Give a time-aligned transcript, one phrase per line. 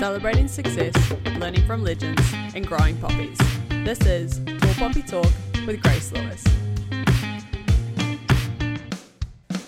[0.00, 0.94] celebrating success,
[1.36, 2.22] learning from legends,
[2.54, 3.36] and growing poppies.
[3.84, 5.30] This is Tall Poppy Talk
[5.66, 6.42] with Grace Lewis.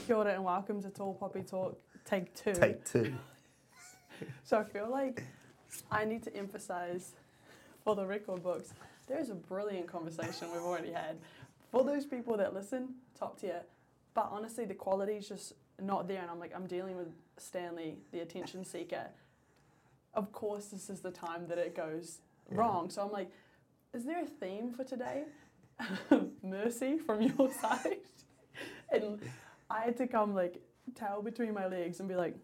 [0.06, 2.54] Kia ora and welcome to Tall Poppy Talk, take two.
[2.54, 3.12] Take two.
[4.42, 5.22] So I feel like
[5.90, 7.12] I need to emphasize
[7.84, 8.72] for the record books,
[9.08, 11.18] there is a brilliant conversation we've already had.
[11.70, 13.60] For those people that listen, top tier.
[14.14, 16.22] But honestly, the quality is just not there.
[16.22, 19.08] And I'm like, I'm dealing with Stanley, the attention seeker.
[20.14, 22.20] Of course, this is the time that it goes
[22.50, 22.58] Yeah.
[22.58, 22.90] wrong.
[22.90, 23.30] So I'm like,
[23.94, 25.24] is there a theme for today?
[26.42, 27.98] Mercy from your side.
[28.90, 29.20] and
[29.70, 30.60] I had to come like
[30.94, 32.36] tail between my legs and be like,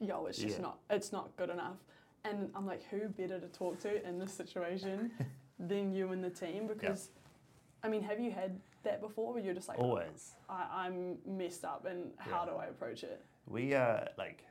[0.00, 0.62] yo, it's just Yeah.
[0.62, 1.76] not, it's not good enough.
[2.24, 5.10] And I'm like, who better to talk to in this situation
[5.58, 6.66] than you and the team?
[6.66, 7.10] Because,
[7.82, 10.32] I mean, have you had that before where you're just like, Always.
[10.48, 12.52] I, I'm messed up and how Yeah.
[12.52, 13.22] do I approach it?
[13.46, 14.44] We are like,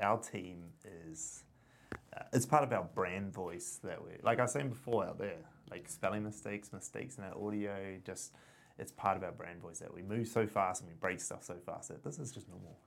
[0.00, 0.64] our team
[1.08, 1.44] is,
[2.16, 5.18] uh, it's part of our brand voice that we, like I was saying before out
[5.18, 5.38] there,
[5.70, 8.32] like spelling mistakes, mistakes in our audio, just,
[8.78, 11.44] it's part of our brand voice that we move so fast and we break stuff
[11.44, 12.78] so fast that this is just normal.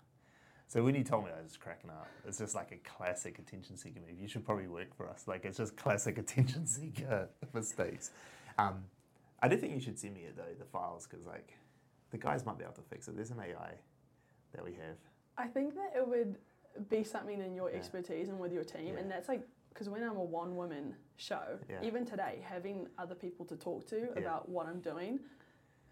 [0.67, 2.07] So when you told me that, I was just cracking up.
[2.27, 4.19] It's just like a classic attention seeker move.
[4.19, 5.25] You should probably work for us.
[5.27, 8.11] Like it's just classic attention seeker mistakes.
[8.57, 8.83] Um,
[9.41, 11.53] I do think you should send me it though, the files, because like
[12.11, 13.15] the guys might be able to fix it.
[13.15, 13.73] There's an AI
[14.53, 14.97] that we have.
[15.37, 16.37] I think that it would
[16.89, 17.77] be something in your Yeah.
[17.77, 18.99] expertise and with your team, Yeah.
[18.99, 21.81] and that's like because when I'm a one woman show, Yeah.
[21.81, 25.19] even today, having other people to talk to about what I'm doing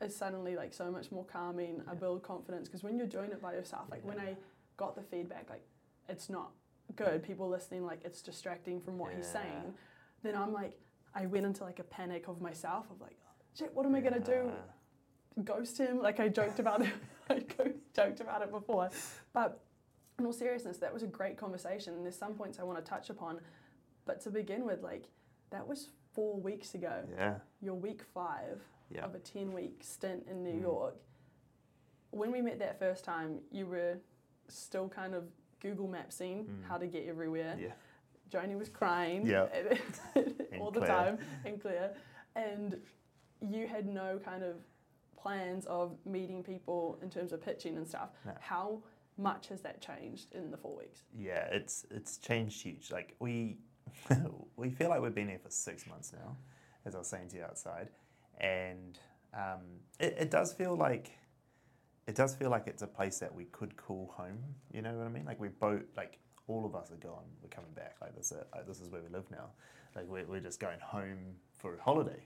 [0.02, 1.82] is suddenly like so much more calming.
[1.88, 4.38] I build confidence because when you're doing it by yourself, like when I
[4.78, 5.66] got the feedback, like
[6.08, 6.52] it's not
[6.96, 7.24] good.
[7.24, 9.74] People listening, like it's distracting from what he's saying.
[10.22, 10.80] Then I'm like,
[11.16, 13.18] I went into like a panic of myself of like,
[13.56, 14.52] shit, what am I gonna do?
[15.44, 16.00] Ghost him.
[16.02, 16.94] Like I joked about it.
[17.30, 17.44] I
[17.96, 18.90] joked about it before.
[19.34, 19.60] But
[20.22, 21.96] in all seriousness, that was a great conversation.
[21.96, 23.40] And there's some points I want to touch upon.
[24.06, 25.10] But to begin with, like
[25.50, 27.04] that was four weeks ago.
[27.18, 27.36] Yeah.
[27.62, 29.06] Your week five Yeah.
[29.06, 30.62] of a ten week stint in New Mm.
[30.62, 30.96] York.
[32.12, 33.98] When we met that first time, you were
[34.48, 35.24] still kind of
[35.60, 36.64] Google Mapsing Mm.
[36.64, 37.58] how to get everywhere.
[37.60, 37.74] Yeah.
[38.30, 39.48] Joni was crying Yeah.
[40.60, 40.88] all the Claire.
[40.88, 41.96] time and Claire.
[42.36, 42.82] And
[43.42, 44.56] you had no kind of
[45.18, 48.10] plans of meeting people in terms of pitching and stuff.
[48.26, 48.34] No.
[48.40, 48.82] How
[49.22, 51.04] much has that changed in the four weeks?
[51.18, 52.92] Yeah, it's it's changed huge.
[52.92, 53.58] Like we
[54.56, 56.38] we feel like we've been here for six months now,
[56.86, 57.90] as I was saying to you outside,
[58.40, 58.98] and
[59.34, 59.62] um,
[60.00, 61.12] it, it does feel like
[62.08, 64.40] it does feel like it's a place that we could call home.
[64.74, 65.26] You know what I mean?
[65.26, 67.26] Like we both like all of us are gone.
[67.42, 67.96] We're coming back.
[68.02, 68.48] Like this, is it.
[68.54, 69.50] Like, this is where we live now.
[69.96, 72.24] Like we're, we're just going home for a holiday,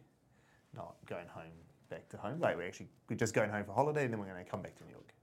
[0.75, 1.51] not going home
[1.89, 2.39] back to home.
[2.39, 4.61] Like we're actually we're just going home for holiday, and then we're going to come
[4.61, 5.13] back to New York.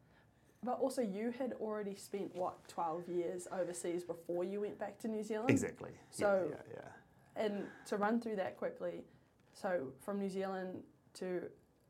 [0.65, 5.09] But also, you had already spent what twelve years overseas before you went back to
[5.09, 5.50] New Zealand.
[5.50, 5.91] Exactly.
[6.11, 6.89] So- yeah, yeah, yeah.
[7.45, 9.05] And to run through that quickly,
[9.55, 10.83] so from New Zealand
[11.15, 11.43] to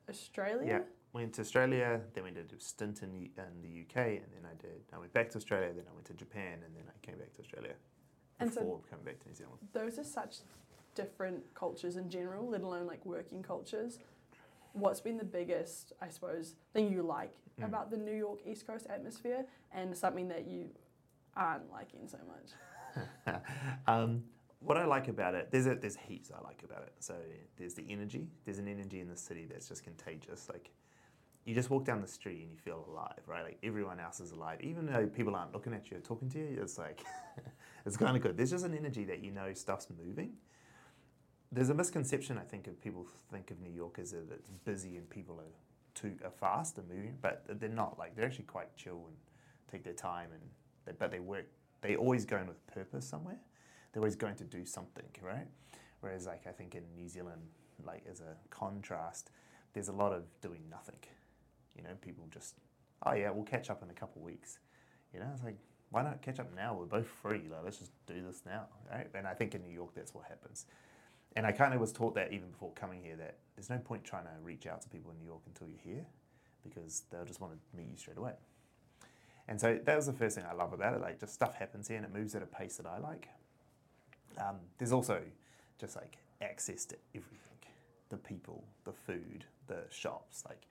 [0.08, 0.66] Australia.
[0.66, 0.80] Yeah.
[1.12, 4.46] Went to Australia, then we did a stint in, the- in the UK, and then
[4.50, 4.80] I did.
[4.94, 7.32] I went back to Australia, then I went to Japan, and then I came back
[7.34, 7.74] to Australia
[8.40, 9.58] And so- coming back to New Zealand.
[9.74, 10.38] those are such
[10.94, 13.98] different cultures in general, let alone like working cultures.
[14.72, 17.66] What's been the biggest, I suppose, thing you like Mm.
[17.66, 20.70] about the New York East Coast atmosphere and something that you
[21.36, 23.40] aren't liking so much?
[23.86, 24.22] um,
[24.60, 26.92] what I like about it, there's a, there's heaps I like about it.
[27.00, 27.14] So
[27.56, 28.28] there's the energy.
[28.44, 30.48] There's an energy in the city that's just contagious.
[30.48, 30.70] Like
[31.44, 33.42] you just walk down the street and you feel alive, right?
[33.42, 36.38] Like everyone else is alive, even though people aren't looking at you or talking to
[36.38, 36.58] you.
[36.62, 37.04] It's like
[37.86, 38.36] it's kind of good.
[38.36, 40.34] There's just an energy that you know stuff's moving.
[41.50, 44.96] There's a misconception I think of people think of New York as that it's busy
[44.96, 45.52] and people are
[45.94, 47.98] too are fast and moving, but they're not.
[47.98, 49.16] Like they're actually quite chill and
[49.70, 50.42] take their time and
[50.86, 51.46] they, but they work.
[51.80, 53.38] They always going with purpose somewhere.
[53.92, 55.46] They're always going to do something, right?
[56.00, 57.42] Whereas like I think in New Zealand,
[57.84, 59.30] like as a contrast,
[59.72, 60.98] there's a lot of doing nothing.
[61.76, 62.56] You know, people just,
[63.04, 64.58] oh yeah, we'll catch up in a couple weeks.
[65.12, 65.56] You know, it's like,
[65.90, 66.74] why not catch up now?
[66.74, 67.42] We're both free.
[67.50, 69.08] Like, let's just do this now, right?
[69.14, 70.66] And I think in New York, that's what happens.
[71.34, 74.04] And I kind of was taught that even before coming here that there's no point
[74.04, 76.06] trying to reach out to people in New York until you're here
[76.62, 78.32] because they'll just want to meet you straight away.
[79.48, 81.00] And so that was the first thing I love about it.
[81.00, 83.28] Like, just stuff happens here and it moves at a pace that I like.
[84.38, 85.20] Um, there's also
[85.78, 87.38] just like access to everything
[88.12, 90.44] the people, the food, the shops.
[90.46, 90.66] Like,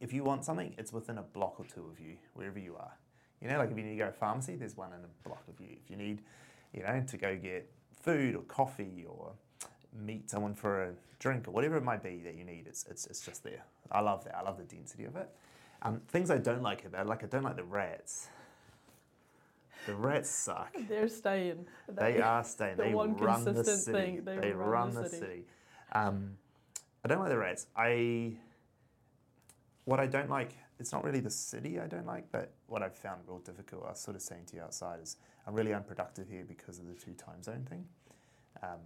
[0.00, 2.92] if you want something, it's within a block or two of you, wherever you are.
[3.40, 5.28] You know, like if you need to go to a pharmacy, there's one in a
[5.28, 5.76] block of you.
[5.84, 6.22] If you need,
[6.72, 7.70] you know, to go get
[8.02, 9.32] food or coffee or
[9.98, 13.06] meet someone for a drink or whatever it might be that you need, it's, it's,
[13.06, 13.64] it's just there.
[13.90, 14.36] I love that.
[14.36, 15.28] I love the density of it.
[15.82, 18.28] Um, things I don't like about it, like I don't like the rats.
[19.86, 20.74] The rats suck.
[20.88, 21.66] They're staying.
[21.88, 22.76] They are staying.
[22.76, 23.92] the they one run the city.
[23.92, 25.44] thing, they run the city.
[25.92, 26.36] Um,
[27.04, 27.66] I don't like the rats.
[27.76, 28.34] I
[29.84, 30.52] what I don't like.
[30.78, 33.84] It's not really the city I don't like, but what I've found real difficult.
[33.86, 35.16] I was sort of saying to you outside is
[35.46, 37.84] I'm really unproductive here because of the two time zone thing.
[38.62, 38.80] Um,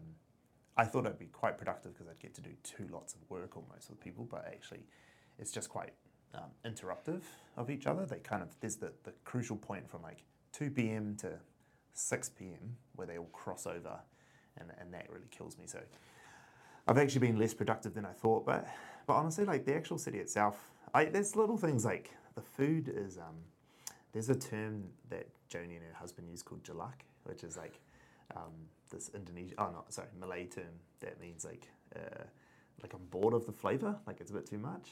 [0.76, 3.56] I thought I'd be quite productive because I'd get to do two lots of work
[3.56, 4.81] almost with people, but actually,
[5.38, 5.93] it's just quite
[6.35, 7.23] um, interruptive
[7.56, 8.06] of each other.
[8.06, 11.17] They kind of there's the, the crucial point from like 2 p.m.
[11.21, 11.32] to
[11.93, 12.76] 6 p.m.
[12.97, 14.00] where they all cross over,
[14.59, 15.67] and, and that really kills me.
[15.67, 15.79] So
[16.88, 18.67] I've actually been less productive than I thought, but
[19.06, 23.19] but honestly, like the actual city itself, I, there's little things like the food is.
[23.19, 23.37] Um,
[24.12, 27.81] there's a term that Joni and her husband use called jalak, which is like
[28.37, 28.53] um,
[28.91, 30.65] this Indonesian, oh no, sorry, Malay term
[31.01, 32.25] that means like uh,
[32.83, 34.91] like I'm bored of the flavor, like it's a bit too much,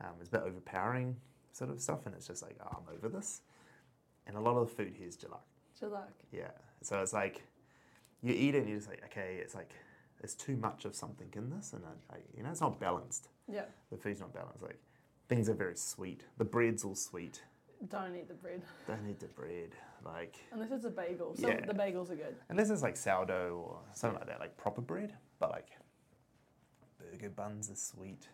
[0.00, 1.16] um, it's a bit overpowering
[1.52, 3.42] sort of stuff, and it's just like oh, I'm over this.
[4.26, 5.40] And a lot of the food here is jalak.
[5.80, 6.12] Jalak.
[6.32, 6.50] Yeah,
[6.82, 7.42] so it's like
[8.22, 9.74] you eat it and you're just like okay, it's like
[10.20, 13.28] there's too much of something in this, and I, I, you know it's not balanced.
[13.50, 13.64] Yeah.
[13.90, 14.62] The food's not balanced.
[14.62, 14.80] Like
[15.28, 16.24] things are very sweet.
[16.38, 17.42] The bread's all sweet.
[17.88, 18.62] Don't eat the bread.
[18.86, 19.70] Don't eat the bread.
[20.04, 21.34] Like Unless it's a bagel.
[21.36, 21.60] So Yeah.
[21.66, 22.36] The bagels are good.
[22.48, 25.12] unless it's like sourdough or something like that, like proper bread.
[25.38, 25.68] But like
[26.98, 28.28] burger buns are sweet,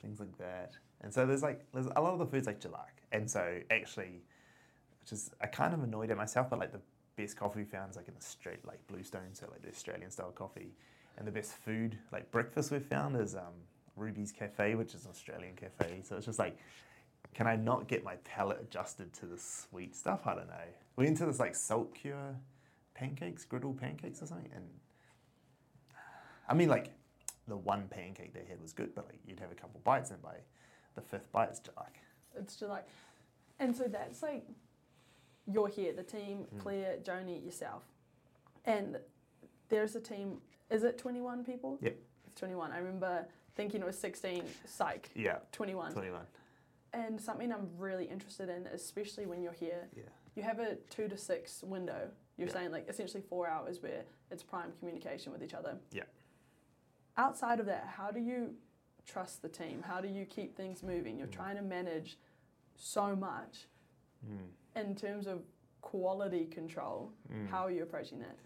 [0.00, 0.72] things like that.
[1.00, 3.02] And so there's like there's a lot of the foods like jalak.
[3.12, 4.22] And so actually,
[5.00, 6.80] which is I kind of annoyed at myself, but like the
[7.16, 10.10] best coffee we found is like in the straight like Bluestone, so like the Australian
[10.10, 10.72] style coffee.
[11.16, 13.54] And the best food, like breakfast we've found is um,
[13.96, 16.00] Ruby's Cafe, which is an Australian cafe.
[16.04, 16.56] So it's just like
[17.34, 20.26] can I not get my palate adjusted to the sweet stuff?
[20.26, 20.54] I don't know.
[20.96, 22.34] We went to this like salt cure
[22.94, 24.64] pancakes, griddle pancakes or something, and
[26.48, 26.90] I mean like
[27.46, 30.20] the one pancake they had was good, but like you'd have a couple bites and
[30.22, 30.34] by
[30.94, 31.94] the fifth bite it's just like
[32.36, 32.82] It's Jalak.
[33.60, 34.44] And so that's like
[35.50, 36.60] you're here, the team, Mm.
[36.60, 37.84] Claire, Joni, yourself.
[38.64, 38.98] And
[39.70, 40.38] there's a team,
[40.70, 41.78] is it 21 people?
[41.80, 41.96] Yep.
[42.26, 42.70] It's 21.
[42.72, 43.24] I remember
[43.54, 45.92] thinking it was 16, psych, yeah, 21.
[45.92, 46.26] twenty one.
[46.92, 50.04] And something I'm really interested in, especially when you're here, Yeah,
[50.34, 52.10] you have a two to six window.
[52.36, 52.52] You're Yeah.
[52.54, 55.78] saying like essentially four hours where it's prime communication with each other.
[55.92, 56.04] Yeah.
[57.16, 58.56] Outside of that, how do you
[59.04, 59.82] trust the team?
[59.82, 61.18] How do you keep things moving?
[61.18, 61.32] You're Mm.
[61.32, 62.18] trying to manage
[62.76, 63.68] so much
[64.24, 64.48] mm.
[64.76, 65.44] in terms of
[65.80, 67.12] quality control.
[67.30, 67.48] Mm.
[67.48, 68.36] How are you approaching that?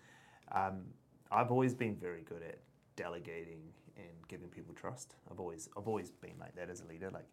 [0.48, 0.92] Um,
[1.30, 2.58] I've always been very good at
[2.96, 5.14] delegating and giving people trust.
[5.30, 7.10] I've always I've always been like that as a leader.
[7.10, 7.26] Like,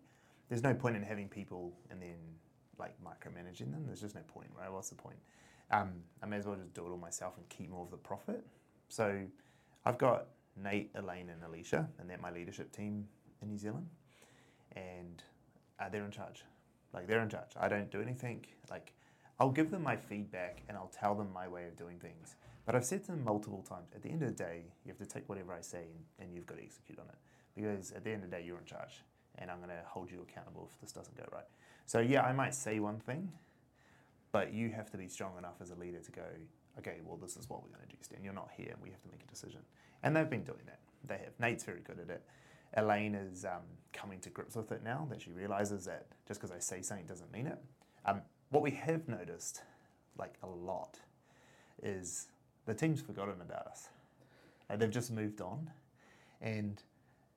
[0.50, 2.18] there's no point in having people and then
[2.78, 3.84] like micromanaging them.
[3.86, 4.72] There's just no point, right?
[4.72, 5.18] What's the point?
[5.72, 5.92] Um,
[6.24, 8.44] I may as well just do it all myself and keep more of the profit.
[8.88, 9.22] So,
[9.86, 10.25] I've got
[10.62, 13.07] Nate, Elaine, and Alicia, and they're my leadership team
[13.42, 13.88] in New Zealand,
[14.75, 15.24] and
[15.80, 16.44] uh, they're in charge.
[16.94, 17.51] Like they're in charge.
[17.60, 18.46] I don't do anything.
[18.69, 18.94] Like
[19.40, 22.36] I'll give them my feedback and I'll tell them my way of doing things.
[22.66, 24.98] But I've said to them multiple times, at the end of the day, you have
[24.98, 27.16] to take whatever I say and, and you've got to execute on it.
[27.56, 29.04] Because at the end of the day, you're in charge
[29.37, 31.45] and I'm going to hold you accountable if this doesn't go right.
[31.85, 33.31] So, yeah, I might say one thing,
[34.31, 36.23] but you have to be strong enough as a leader to go,
[36.77, 38.23] okay, well, this is what we're going to do, Stan.
[38.23, 39.61] You're not here and we have to make a decision.
[40.03, 40.79] And they've been doing that.
[41.05, 41.39] They have.
[41.39, 42.23] Nate's very good at it.
[42.77, 46.55] Elaine is um, coming to grips with it now that she realizes that just because
[46.55, 47.57] I say something doesn't mean it.
[48.05, 48.21] Um,
[48.51, 49.62] what we have noticed,
[50.17, 51.00] like a lot,
[51.81, 52.27] is
[52.65, 53.89] the team's forgotten about us.
[54.69, 55.71] Like they've just moved on.
[56.41, 56.81] And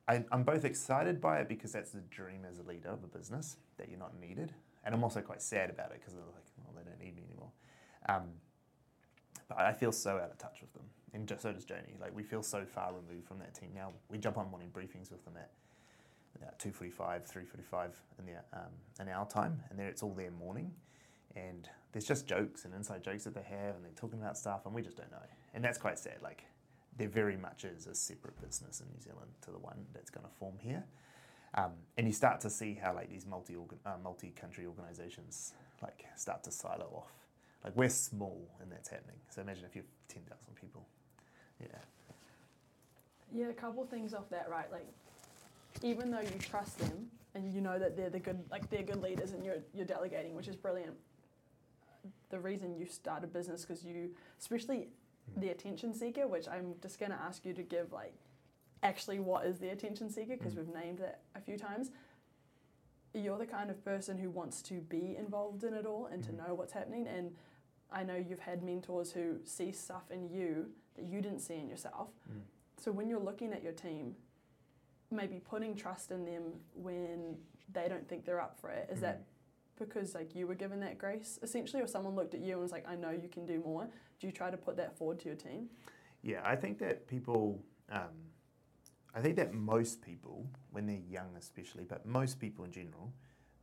[0.09, 3.06] I, I'm both excited by it because that's the dream as a leader of a
[3.06, 4.52] business, that you're not needed.
[4.85, 7.23] And I'm also quite sad about it because they're like, well, they don't need me
[7.28, 7.50] anymore.
[8.09, 8.23] Um,
[9.49, 10.82] but I feel so out of touch with them.
[11.12, 12.00] And so does Joni.
[12.00, 13.92] Like, we feel so far removed from that team now.
[14.09, 15.50] We jump on morning briefings with them at
[16.42, 16.97] uh, 2.45,
[17.30, 19.62] 3.45 in, the, um, in our time.
[19.71, 20.73] And then it's all their morning.
[21.37, 23.76] And there's just jokes and inside jokes that they have.
[23.76, 24.64] And they're talking about stuff.
[24.64, 25.18] And we just don't know.
[25.54, 26.16] And that's quite sad.
[26.23, 26.44] Like,
[26.96, 30.26] there very much is a separate business in New Zealand to the one that's going
[30.26, 30.84] to form here.
[31.54, 36.04] Um, and you start to see how like these multi uh, multi country organizations like
[36.16, 37.12] start to silo off.
[37.64, 39.16] Like we're small and that's happening.
[39.28, 40.87] So imagine if you have ten thousand people.
[41.61, 41.78] Yeah.
[43.34, 44.70] Yeah, a couple things off that, right?
[44.70, 44.87] Like,
[45.82, 49.02] even though you trust them and you know that they're the good, like they're good
[49.02, 50.94] leaders, and you're you're delegating, which is brilliant.
[52.30, 54.88] The reason you start a business because you, especially
[55.37, 58.14] the attention seeker, which I'm just gonna ask you to give like,
[58.83, 60.37] actually, what is the attention seeker?
[60.37, 60.59] Because Mm.
[60.59, 61.91] we've named it a few times.
[63.14, 66.33] You're the kind of person who wants to be involved in it all and to
[66.33, 66.47] Mhm.
[66.47, 67.07] know what's happening.
[67.07, 67.37] And
[67.91, 71.69] I know you've had mentors who see stuff in you that you didn't see in
[71.69, 72.11] yourself.
[72.31, 72.43] Mm.
[72.79, 74.17] So when you're looking at your team,
[75.11, 77.38] maybe putting trust in them when
[77.69, 79.25] they don't think they're up for it, is that
[79.76, 82.73] because like you were given that grace essentially, or someone looked at you and was
[82.73, 83.91] like, "I know you can do more."
[84.23, 85.69] Do you try to put that forward to your team?
[86.23, 87.61] Yeah, I think that people,
[87.91, 88.31] um,
[89.17, 93.12] I think that most people, when they're young especially, but most people in general,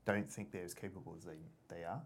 [0.03, 1.37] don't think they're as capable as they,
[1.73, 2.01] they are.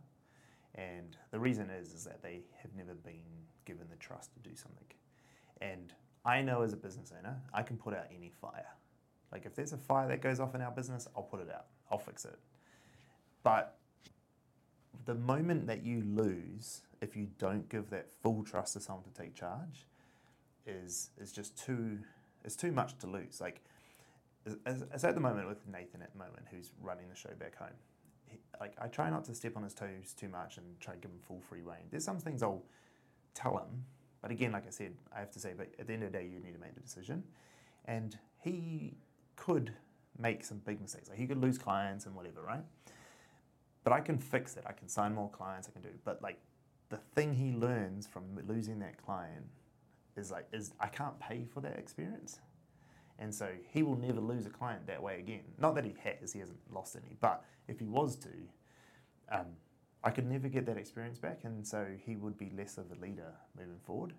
[0.76, 3.26] And the reason is, is that they have never been
[3.66, 4.86] given the trust to do something.
[5.60, 5.92] And
[6.24, 8.70] I know as a business owner, I can put out any fire.
[9.32, 11.66] Like if there's a fire that goes off in our business, I'll put it out.
[11.90, 12.38] I'll fix it.
[13.42, 13.80] But
[15.06, 19.12] the moment that you lose, if you don't give that full trust to someone to
[19.12, 19.88] take charge,
[20.66, 22.00] is is just too
[22.44, 23.40] it's too much to lose.
[23.42, 23.62] Like
[24.66, 27.70] as, at the moment with Nathan at the moment, who's running the show back home.
[28.26, 31.00] He, like I try not to step on his toes too much and try to
[31.00, 31.86] give him full free reign.
[31.92, 32.64] There's some things I'll
[33.34, 33.86] tell him,
[34.22, 36.18] but again, like I said, I have to say, but at the end of the
[36.18, 37.24] day, you need to make the decision.
[37.86, 38.96] And he
[39.36, 39.74] could
[40.18, 41.10] make some big mistakes.
[41.10, 42.64] Like he could lose clients and whatever, right?
[43.84, 44.64] But I can fix it.
[44.66, 45.68] I can sign more clients.
[45.68, 45.90] I can do.
[46.04, 46.40] But like
[46.90, 49.46] the thing he learns from losing that client
[50.16, 52.40] is like is I can't pay for that experience.
[53.20, 55.44] And so he will never lose a client that way again.
[55.60, 58.30] Not that he has, he hasn't lost any, but if he was to,
[59.32, 59.46] um,
[60.04, 62.96] I could never get that experience back, and so he would be less of a
[63.02, 64.14] leader moving forward.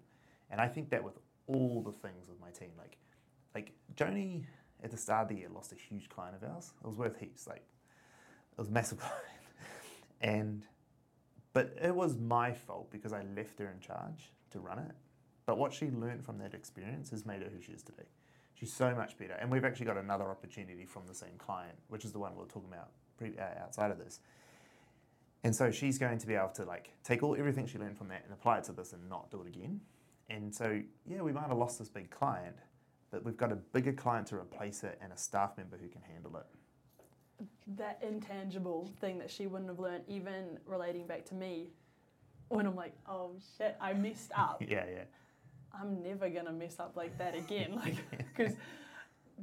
[0.51, 2.97] And I think that with all the things with my team, like
[3.55, 4.45] like Joni
[4.83, 6.73] at the start of the year lost a huge client of ours.
[6.83, 7.63] It was worth heaps, like
[8.53, 9.19] it was massive client,
[10.25, 10.67] and
[11.53, 14.91] but it was my fault because I left her in charge to run it.
[15.47, 18.09] But what she learned from that experience has made her who she is today.
[18.55, 19.35] She's so much better.
[19.35, 22.43] And we've actually got another opportunity from the same client, which is the one we
[22.43, 24.21] are talking about pre- uh, outside of this.
[25.45, 28.09] And so she's going to be able to like take all everything she learned from
[28.09, 29.81] that and apply it to this and not do it again.
[30.31, 32.57] And so yeah, we might have lost this big client,
[33.11, 36.01] but we've got a bigger client to replace it and a staff member who can
[36.01, 36.47] handle it.
[37.77, 41.69] That intangible thing that she wouldn't have learned, even relating back to me,
[42.49, 44.63] when I'm like, oh shit, I messed up.
[44.67, 45.05] yeah, yeah.
[45.73, 47.75] I'm never gonna mess up like that again.
[47.85, 47.97] Like,
[48.37, 48.55] because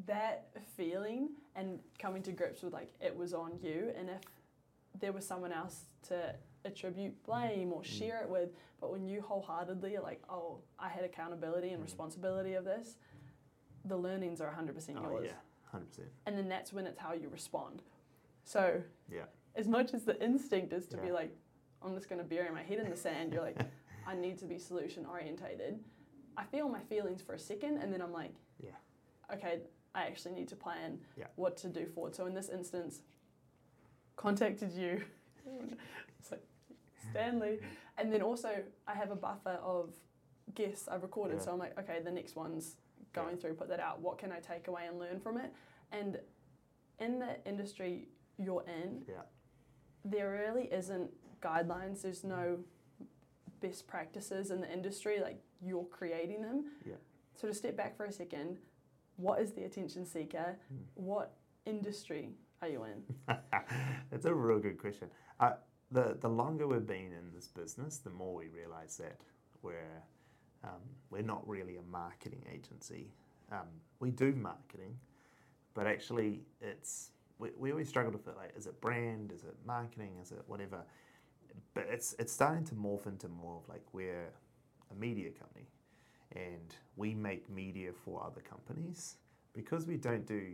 [0.07, 4.21] that feeling and coming to grips with like it was on you, and if
[4.99, 7.85] there was someone else to attribute blame or mm.
[7.85, 11.85] share it with, but when you wholeheartedly are like, oh, I had accountability and mm.
[11.85, 12.95] responsibility of this,
[13.85, 14.87] the learnings are 100% yours.
[14.89, 15.31] Oh, yeah,
[15.73, 15.81] 100%.
[16.25, 17.81] And then that's when it's how you respond.
[18.43, 19.21] So, yeah.
[19.55, 21.03] as much as the instinct is to yeah.
[21.03, 21.35] be like,
[21.83, 23.59] I'm just going to bury my head in the sand, you're like,
[24.07, 25.79] I need to be solution orientated.
[26.37, 28.71] I feel my feelings for a second and then I'm like, yeah.
[29.33, 29.59] Okay,
[29.93, 31.25] I actually need to plan yeah.
[31.35, 32.15] what to do forward.
[32.15, 33.01] So in this instance,
[34.15, 35.03] contacted you.
[36.19, 36.43] it's like
[37.09, 37.59] Stanley.
[37.97, 38.49] And then also
[38.87, 39.93] I have a buffer of
[40.55, 41.37] guests I've recorded.
[41.37, 41.45] Yeah.
[41.45, 42.75] So I'm like, okay, the next one's
[43.13, 44.01] going through, put that out.
[44.01, 45.53] What can I take away and learn from it?
[45.91, 46.19] And
[46.99, 49.21] in the industry you're in, yeah.
[50.05, 52.01] there really isn't guidelines.
[52.01, 52.59] There's no
[53.61, 56.65] best practices in the industry, like you're creating them.
[56.85, 56.95] Yeah.
[57.35, 58.57] So to step back for a second,
[59.17, 60.57] what is the attention seeker?
[60.73, 60.77] Mm.
[60.95, 61.33] What
[61.65, 62.29] industry
[62.61, 63.03] are you in?
[64.11, 65.09] That's a real good question.
[65.39, 65.53] Uh,
[65.91, 69.17] the the longer we've been in this business, the more we realise that
[69.61, 70.03] we're
[71.09, 73.07] we're not really a marketing agency.
[73.51, 73.67] Um,
[73.99, 74.97] we do marketing,
[75.73, 79.55] but actually, it's we, we always struggle to feel like is it brand, is it
[79.65, 80.81] marketing, is it whatever.
[81.73, 84.29] But it's it's starting to morph into more of like we're
[84.91, 85.65] a media company
[86.35, 89.17] and we make media for other companies.
[89.53, 90.53] Because we don't do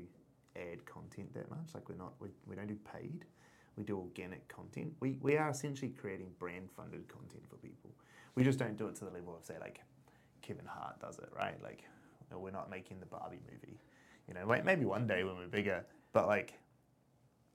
[0.55, 3.25] ad content that much like we're not we, we don't do paid
[3.77, 4.91] we do organic content.
[4.99, 7.91] We, we are essentially creating brand funded content for people.
[8.35, 9.81] We just don't do it to the level of say like
[10.47, 11.83] kevin hart does it right like
[12.31, 13.79] we're not making the barbie movie
[14.27, 16.53] you know maybe one day when we're bigger but like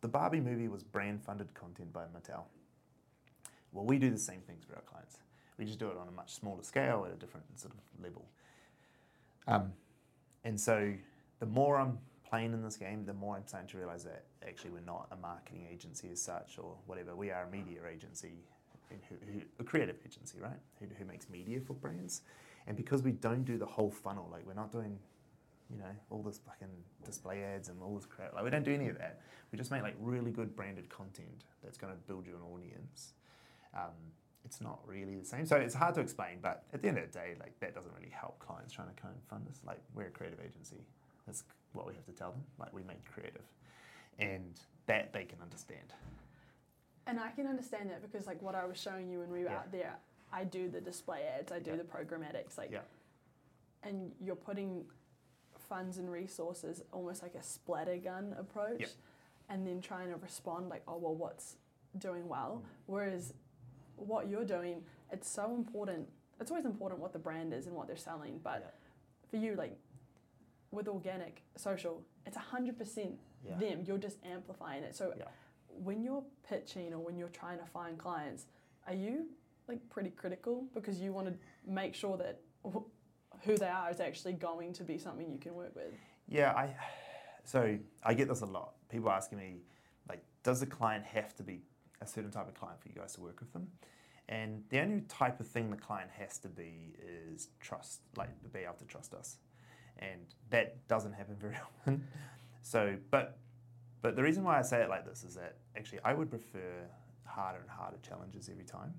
[0.01, 2.45] the barbie movie was brand funded content by mattel
[3.73, 5.19] well, we do the same things for our clients.
[5.59, 8.27] We just do it on a much smaller scale at a different sort of level.
[9.49, 9.73] Um,
[10.45, 10.93] and so
[11.41, 14.71] the more I'm playing in this game, the more I'm starting to realize that actually
[14.71, 17.17] we're not a marketing agency as such or whatever.
[17.17, 18.45] We are a media agency,
[18.89, 20.61] who, who, a creative agency, right?
[20.81, 22.23] Who, who makes media for brands.
[22.67, 24.99] And because we don't do the whole funnel, like we're not doing,
[25.71, 26.69] you know, all this fucking
[27.05, 28.35] display ads and all this crap.
[28.35, 29.21] Like we don't do any of that.
[29.51, 33.15] We just make like really good branded content that's going to build you an audience
[33.75, 33.93] um,
[34.45, 35.47] it's not really the same.
[35.47, 37.93] So it's hard to explain, but at the end of the day, like that doesn't
[37.95, 39.61] really help clients trying to kind of fund us.
[39.67, 40.85] Like we're a creative agency.
[41.27, 42.43] That's what we have to tell them.
[42.59, 43.45] Like we make creative,
[44.19, 45.95] and that they can understand.
[47.07, 49.51] And I can understand that because like what I was showing you when we were
[49.51, 49.57] yeah.
[49.57, 49.95] out there,
[50.33, 51.77] I do the display ads, I do yeah.
[51.77, 52.81] the programmatics, like, yeah.
[53.83, 54.85] and you're putting
[55.69, 58.87] funds and resources almost like a splatter gun approach,
[59.49, 61.57] and then trying to respond like, oh well, what's
[61.99, 62.63] doing well.
[62.65, 62.69] Mm.
[62.87, 63.35] Whereas
[63.97, 66.09] what you're doing, it's so important.
[66.41, 68.71] It's always important what the brand is and what they're selling, but Yeah.
[69.31, 69.79] for you, like
[70.71, 73.59] with organic social, it's hundred percent Yeah.
[73.59, 73.85] them.
[73.87, 74.95] You're just amplifying it.
[74.97, 75.29] So Yeah.
[75.69, 78.47] when you're pitching or when you're trying to find clients,
[78.87, 79.29] are you
[79.69, 81.35] like pretty critical because you want to
[81.67, 82.41] make sure that
[83.45, 85.93] who they are is actually going to be something you can work with?
[86.29, 86.75] Yeah, I.
[87.45, 88.75] So I get this a lot.
[88.89, 89.63] People asking me,
[90.09, 91.63] like, does the client have to be
[92.01, 93.67] a certain type of client for you guys to work with them?
[94.29, 98.61] And the only type of thing the client has to be is trust, like be
[98.61, 99.39] able to trust us,
[99.99, 102.07] and that doesn't happen very often.
[102.63, 103.39] So, but
[104.01, 106.87] but the reason why I say it like this is that actually I would prefer
[107.25, 108.95] harder and harder challenges every time.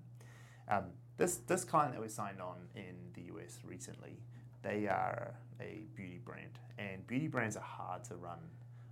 [0.69, 0.85] Um,
[1.17, 4.17] this this client that we signed on in the US recently,
[4.61, 8.39] they are a beauty brand, and beauty brands are hard to run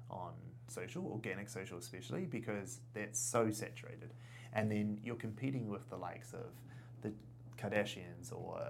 [0.09, 0.33] on
[0.67, 4.13] social, organic social especially, because that's so saturated.
[4.53, 6.51] And then you're competing with the likes of
[7.01, 7.11] the
[7.57, 8.61] Kardashians or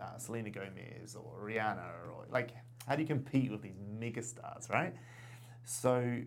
[0.00, 2.50] uh, Selena Gomez or Rihanna, or like,
[2.86, 4.94] how do you compete with these mega stars, right?
[5.64, 6.22] So,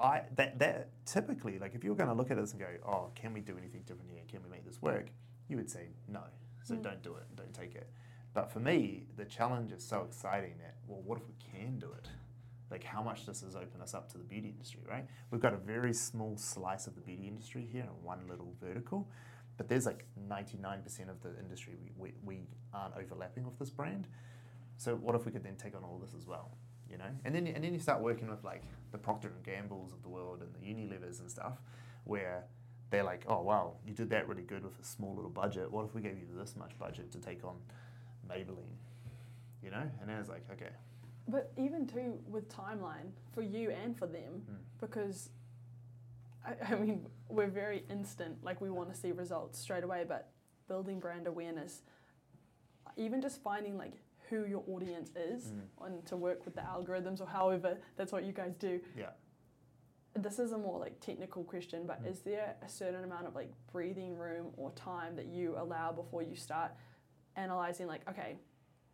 [0.00, 3.10] I that that typically like if you're going to look at this and go, oh,
[3.14, 4.22] can we do anything different here?
[4.28, 5.08] Can we make this work?
[5.48, 6.22] You would say no.
[6.64, 6.82] So Mm.
[6.82, 7.24] don't do it.
[7.36, 7.88] Don't take it.
[8.34, 11.92] But for me, the challenge is so exciting that well, what if we can do
[11.92, 12.08] it?
[12.70, 15.06] Like how much does this open us up to the beauty industry, right?
[15.30, 19.10] We've got a very small slice of the beauty industry here in one little vertical,
[19.58, 22.40] but there's like 99% of the industry we, we, we
[22.72, 24.08] aren't overlapping with this brand.
[24.78, 26.56] So what if we could then take on all this as well,
[26.90, 27.10] you know?
[27.26, 30.08] And then and then you start working with like the Procter and Gambles of the
[30.08, 31.60] world and the Unilevers and stuff,
[32.04, 32.44] where
[32.92, 35.68] they're like, oh wow, you did that really good with a small little budget.
[35.72, 37.56] What if we gave you this much budget to take on
[38.30, 38.76] Maybelline,
[39.64, 39.82] you know?
[40.00, 40.68] And then it's like, okay,
[41.26, 44.56] But even too with timeline for you and for them, Mm.
[44.78, 45.30] because
[46.46, 48.36] I, I mean we're very instant.
[48.44, 50.28] Like we want to see results straight away, but
[50.68, 51.82] building brand awareness,
[52.96, 53.94] even just finding like
[54.28, 55.86] who your audience is Mm.
[55.86, 58.80] and to work with the algorithms or however that's what you guys do.
[58.96, 59.10] yeah.
[60.14, 62.06] This is a more like technical question, but Mm.
[62.10, 66.22] is there a certain amount of like breathing room or time that you allow before
[66.22, 66.72] you start
[67.36, 68.38] analyzing like okay,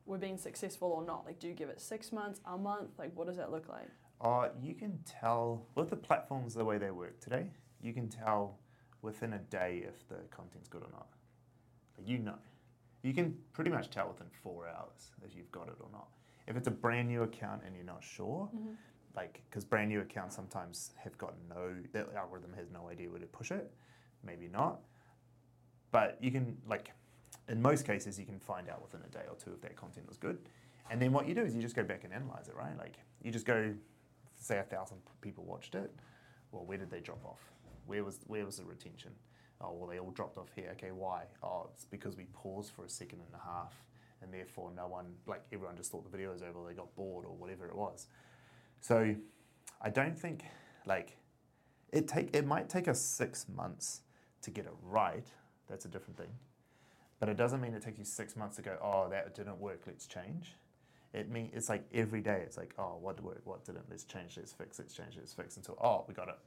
[0.07, 1.24] we're being successful or not?
[1.26, 2.98] Like do you give it six months, a month?
[2.98, 3.88] Like what does that look like?
[4.20, 7.50] Uh, you can tell with the platforms the way they work today.
[7.81, 8.59] You can tell
[9.02, 11.09] within a day if the content's good or not.
[11.96, 12.38] Like you know,
[13.02, 16.09] you can pretty much tell within four hours if you've got it or not.
[16.46, 18.74] If it's a brand new account and you're not sure, Mm-hmm.
[19.18, 23.18] Like because brand new accounts sometimes have got no, the algorithm has no idea where
[23.18, 23.68] to push it.
[24.24, 24.78] Maybe not,
[25.90, 26.92] but you can like,
[27.48, 30.07] in most cases, you can find out within a day or two if that content
[30.09, 30.38] was good.
[30.90, 32.78] And then what you do is you just go back and analyze it, right?
[32.78, 33.74] Like you just go,
[34.40, 35.92] say a thousand people watched it.
[36.52, 37.40] Well, where did they drop off?
[37.87, 39.11] Where was where was the retention?
[39.61, 40.70] Oh, well, they all dropped off here.
[40.74, 41.24] Okay, why?
[41.42, 43.74] Oh, it's because we paused for a second and a half,
[44.22, 46.61] and therefore no one, like everyone, just thought the video was over.
[46.68, 48.07] They got bored or whatever it was.
[48.81, 49.14] So,
[49.81, 50.45] I don't think
[50.87, 51.17] like
[51.93, 54.01] it take it might take us six months
[54.43, 55.27] to get it right.
[55.69, 56.31] That's a different thing.
[57.21, 59.83] But it doesn't mean it takes you six months to go, oh, that didn't work,
[59.87, 60.55] let's change.
[61.12, 64.37] It mean it's like every day it's like, oh, what worked, what didn't, let's change,
[64.37, 66.38] let's fix, let's change, let's fix until oh, we got it.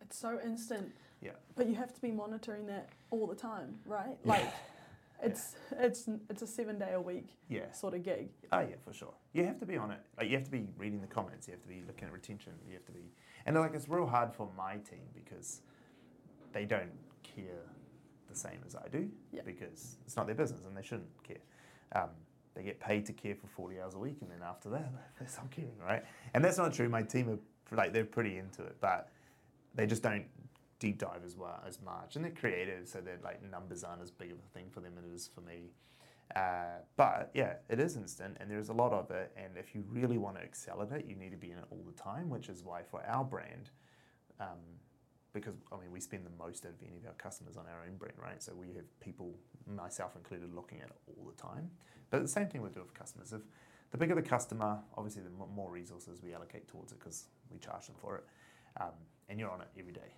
[0.00, 0.92] It's so instant.
[1.20, 1.32] Yeah.
[1.56, 4.16] But you have to be monitoring that all the time, right?
[4.24, 4.32] Yeah.
[4.32, 4.52] Like
[5.22, 7.70] it's it's it's a seven day a week Yeah.
[7.72, 8.28] sort of gig.
[8.52, 9.14] Oh yeah, for sure.
[9.32, 10.00] You have to be on it.
[10.18, 11.46] Like you have to be reading the comments.
[11.48, 12.52] You have to be looking at retention.
[12.66, 13.10] You have to be,
[13.46, 15.60] and like it's real hard for my team because
[16.52, 16.90] they don't
[17.22, 17.62] care
[18.28, 19.08] the same as I do.
[19.32, 19.42] Yeah.
[19.44, 21.38] Because it's not their business and they shouldn't care.
[21.94, 22.10] Um,
[22.54, 25.26] they get paid to care for forty hours a week, and then after that, they
[25.26, 26.04] stop caring, right?
[26.34, 26.88] And that's not true.
[26.88, 29.08] My team are like they're pretty into it, but
[29.74, 30.24] they just don't
[30.80, 34.10] deep dive as well as much, and they're creative, so that like numbers aren't as
[34.10, 35.70] big of a thing for them as it is for me.
[36.34, 39.32] Uh, but yeah, it is instant, and there's a lot of it.
[39.36, 41.64] And if you really want to excel at it, you need to be in it
[41.70, 43.70] all the time, which is why for our brand,
[44.40, 44.58] um,
[45.32, 47.96] because I mean we spend the most of any of our customers on our own
[47.96, 48.42] brand, right?
[48.42, 49.34] So we have people,
[49.66, 51.70] myself included, looking at it all the time.
[52.10, 53.32] But the same thing we do with customers.
[53.32, 53.42] If
[53.90, 57.86] the bigger the customer, obviously the more resources we allocate towards it because we charge
[57.86, 58.24] them for it,
[58.80, 58.94] um,
[59.28, 60.12] and you're on it every day.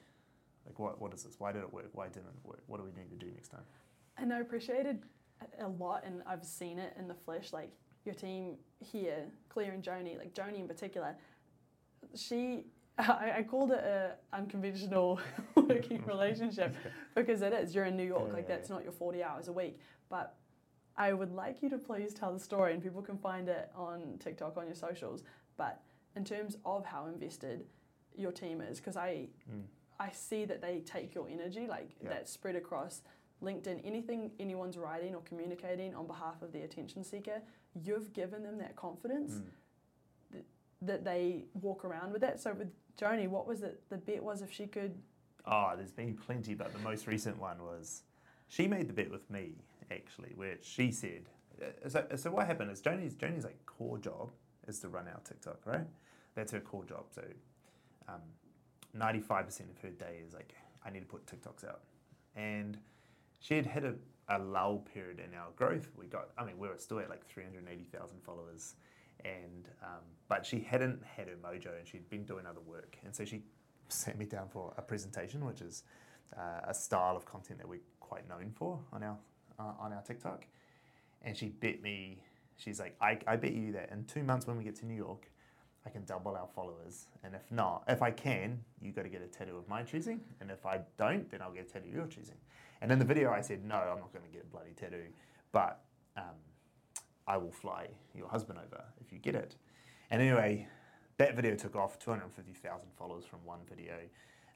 [0.66, 1.35] Like what what is this?
[1.38, 1.90] Why did it work?
[1.92, 2.62] Why didn't it work?
[2.66, 3.64] What do we need to do next time?
[4.18, 5.03] And I appreciated
[5.61, 7.53] a- lot, and I've seen it in the flesh.
[7.53, 7.72] Like
[8.05, 11.16] your team here, Claire and Joni, like Joni in particular,
[12.14, 12.66] she,
[12.98, 15.20] I, I called it a unconventional
[15.57, 16.75] working relationship
[17.14, 17.75] because it is.
[17.75, 19.79] You're in New York, like that's not your 40 hours a week.
[20.09, 20.37] But
[20.96, 24.18] I would like you to please tell the story, and people can find it on
[24.20, 25.22] TikTok, on your socials.
[25.57, 25.81] But
[26.16, 27.64] in terms of how invested
[28.16, 29.62] your team is, because I Mm.
[30.03, 32.11] I see that they take your energy, like yeah.
[32.11, 33.03] that's spread across
[33.43, 37.43] LinkedIn, anything anyone's writing or communicating on behalf of the attention seeker,
[37.85, 39.43] you've given them that confidence mm.
[40.33, 40.45] th-
[40.83, 42.41] that they walk around with that.
[42.41, 43.81] So with Joni, what was it?
[43.91, 44.95] The bet was if she could.
[45.47, 48.03] Oh, there's been plenty, but the most recent one was
[48.49, 49.55] she made the bet with me
[49.91, 51.29] actually, where she said,
[51.61, 54.31] uh, so, so what happened is Joni's Joni's like core job
[54.67, 55.87] is to run our TikTok, right?
[56.35, 57.05] That's her core job.
[57.11, 57.23] So
[58.09, 58.21] um,
[58.97, 61.81] 95% of her day is like, I need to put TikToks out.
[62.37, 62.79] And
[63.41, 63.95] she had hit a,
[64.29, 65.89] a lull period in our growth.
[65.97, 68.75] We got, I mean, we were still at like 380,000 followers.
[69.25, 72.99] And, um, but she hadn't had her mojo and she'd been doing other work.
[73.05, 73.43] And so she
[73.89, 75.85] sat me down for a presentation, which is
[76.37, 79.17] uh, a style of content that we're quite known for on our,
[79.59, 80.47] uh, on our TikTok.
[81.23, 82.23] And she bet me,
[82.57, 84.97] she's like, I, I bet you that in two months when we get to New
[84.97, 85.31] York,
[85.85, 87.07] I can double our followers.
[87.25, 90.21] And if not, if I can, you got to get a tattoo of my choosing.
[90.40, 92.37] And if I don't, then I'll get a tattoo of your choosing.
[92.81, 95.05] And in the video, I said, no, I'm not going to get a bloody tattoo,
[95.53, 95.81] but
[96.16, 96.37] um,
[97.27, 99.57] I will fly your husband over if you get it.
[100.11, 100.66] And anyway,
[101.18, 103.95] that video took off 250,000 followers from one video.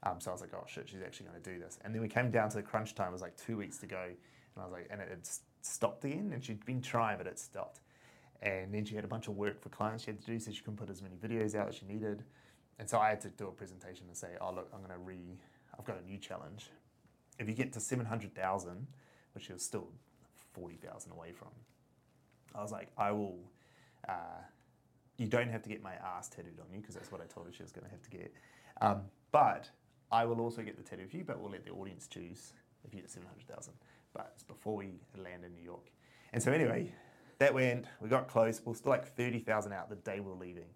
[0.03, 1.79] Um, so I was like, oh shit, she's actually going to do this.
[1.83, 3.09] And then we came down to the crunch time.
[3.09, 5.27] It was like two weeks to go, and I was like, and it had
[5.61, 6.31] stopped again.
[6.33, 7.81] And she'd been trying, but it stopped.
[8.41, 10.51] And then she had a bunch of work for clients she had to do, so
[10.51, 12.23] she couldn't put as many videos out as she needed.
[12.79, 14.99] And so I had to do a presentation and say, oh look, I'm going to
[14.99, 15.17] re,
[15.77, 16.69] I've got a new challenge.
[17.39, 18.87] If you get to 700,000,
[19.33, 19.87] which she was still
[20.53, 21.49] 40,000 away from,
[22.55, 23.37] I was like, I will.
[24.07, 24.41] Uh,
[25.17, 27.47] you don't have to get my ass tattooed on you because that's what I told
[27.47, 28.31] her she was going to have to get.
[28.81, 29.69] Um, but
[30.11, 32.53] I will also get the tattoo of you, but we'll let the audience choose
[32.85, 33.73] if you get 700,000.
[34.13, 35.91] But it's before we land in New York.
[36.33, 36.91] And so, anyway,
[37.39, 38.61] that went, we got close.
[38.65, 40.69] We are still like 30,000 out the day we we're leaving.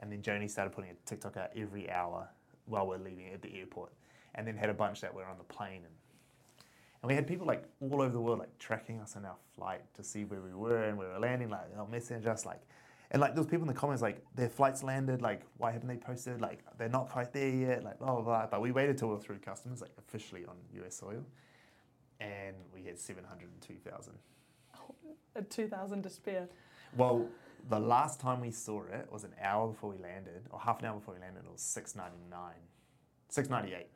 [0.00, 2.28] And then Joni started putting a TikTok out every hour
[2.66, 3.92] while we're leaving at the airport.
[4.34, 5.82] And then had a bunch that were on the plane.
[5.84, 5.94] And,
[7.02, 9.82] and we had people like all over the world like tracking us on our flight
[9.94, 11.48] to see where we were and where we were landing.
[11.48, 12.60] Like they'll message us like,
[13.10, 15.22] and like those people in the comments like their flights landed.
[15.22, 16.40] Like why haven't they posted?
[16.40, 17.84] Like they're not quite there yet.
[17.84, 18.46] Like blah blah blah.
[18.46, 20.96] But we waited till we were through customs, like officially on U.S.
[20.96, 21.24] soil,
[22.20, 24.14] and we had seven hundred and two thousand.
[25.34, 26.48] A 2000 despair.
[26.96, 27.26] Well,
[27.68, 30.86] the last time we saw it was an hour before we landed, or half an
[30.86, 31.44] hour before we landed.
[31.44, 32.60] It was six ninety nine,
[33.28, 33.88] six ninety eight.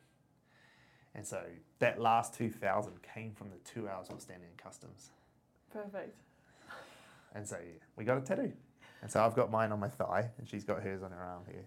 [1.15, 1.43] And so
[1.79, 5.11] that last two thousand came from the two hours we were standing in customs.
[5.73, 6.17] Perfect.
[7.35, 8.53] And so yeah, we got a tattoo.
[9.03, 11.43] And so I've got mine on my thigh, and she's got hers on her arm
[11.51, 11.67] here.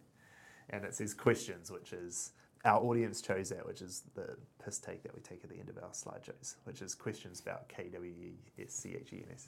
[0.72, 2.32] And it says questions, which is
[2.66, 5.70] our audience chose that, which is the piss take that we take at the end
[5.70, 9.34] of our slideshows, which is questions about K W E S C H E N
[9.34, 9.48] S.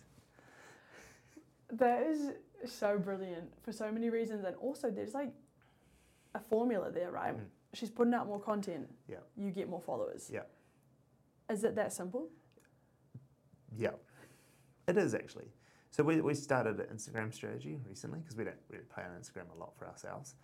[1.72, 2.32] That is
[2.66, 5.34] so brilliant for so many reasons, and also there's like
[6.36, 7.36] a formula there, right?
[7.36, 7.44] Mm.
[7.74, 8.90] She's putting out more content.
[9.08, 9.18] Yeah.
[9.38, 10.30] You get more followers.
[10.32, 10.42] Yeah.
[11.50, 12.30] Is it that simple?
[13.78, 13.92] Yeah,
[14.88, 15.48] it is actually.
[15.92, 19.54] So we, we started an Instagram strategy recently because we don't really play on Instagram
[19.56, 20.36] a lot for ourselves.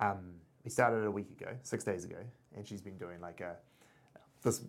[0.00, 2.18] Um, we started a week ago, six days ago,
[2.56, 3.56] and she's been doing like a
[4.42, 4.62] this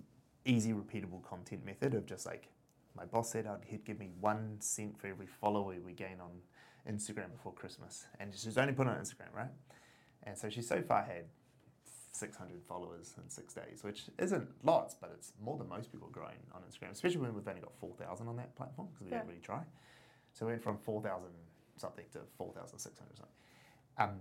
[0.45, 2.49] easy repeatable content method of just like
[2.95, 6.31] my boss said I'd, he'd give me one cent for every follower we gain on
[6.91, 9.51] Instagram before Christmas, and she's only put on Instagram, right?
[10.23, 11.25] And so she's so far had
[12.11, 16.37] 600 followers in six days, which isn't lots, but it's more than most people growing
[16.53, 19.17] on Instagram, especially when we've only got 4,000 on that platform because we Yeah.
[19.19, 19.63] didn't really try.
[20.33, 21.29] So we went from 4,000
[21.77, 23.33] something to 4,600 something.
[23.97, 24.19] Um,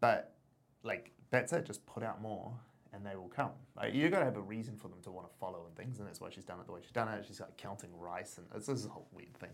[0.00, 0.34] but
[0.82, 2.52] like that's it, just put out more
[2.92, 3.50] and they will come.
[3.76, 5.98] Like you got to have a reason for them to want to follow and things,
[5.98, 7.24] and that's why she's done it the way she's done it.
[7.26, 9.50] She's like counting rice, and it's this is a whole weird thing.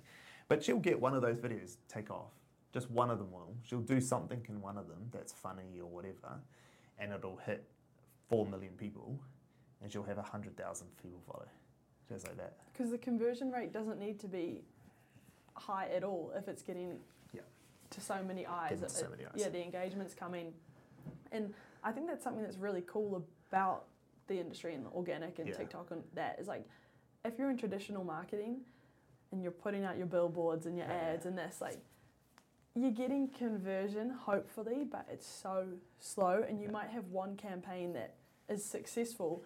[0.48, 2.32] But she'll get one of those videos take off.
[2.72, 3.54] Just one of them will.
[3.62, 6.40] She'll do something in one of them that's funny or whatever,
[6.98, 7.64] and it'll hit
[8.28, 9.18] four million people,
[9.82, 11.46] and she'll have a hundred thousand people follow,
[12.08, 12.56] just like that.
[12.72, 14.62] Because the conversion rate doesn't need to be
[15.54, 16.98] high at all if it's getting
[17.32, 17.40] Yeah.
[17.90, 18.70] to so many eyes.
[18.70, 19.32] Getting to so many eyes.
[19.36, 20.52] Yeah, the engagement's coming.
[21.32, 23.84] And I think that's something that's really cool about
[24.26, 25.54] the industry and organic and Yeah.
[25.56, 26.66] TikTok and that is like
[27.24, 28.60] if you're in traditional marketing
[29.32, 30.92] and you're putting out your billboards and your Yeah.
[30.92, 31.78] ads and this like
[32.74, 35.66] you're getting conversion hopefully but it's so
[35.98, 36.72] slow and you Yeah.
[36.72, 38.14] might have one campaign that
[38.48, 39.44] is successful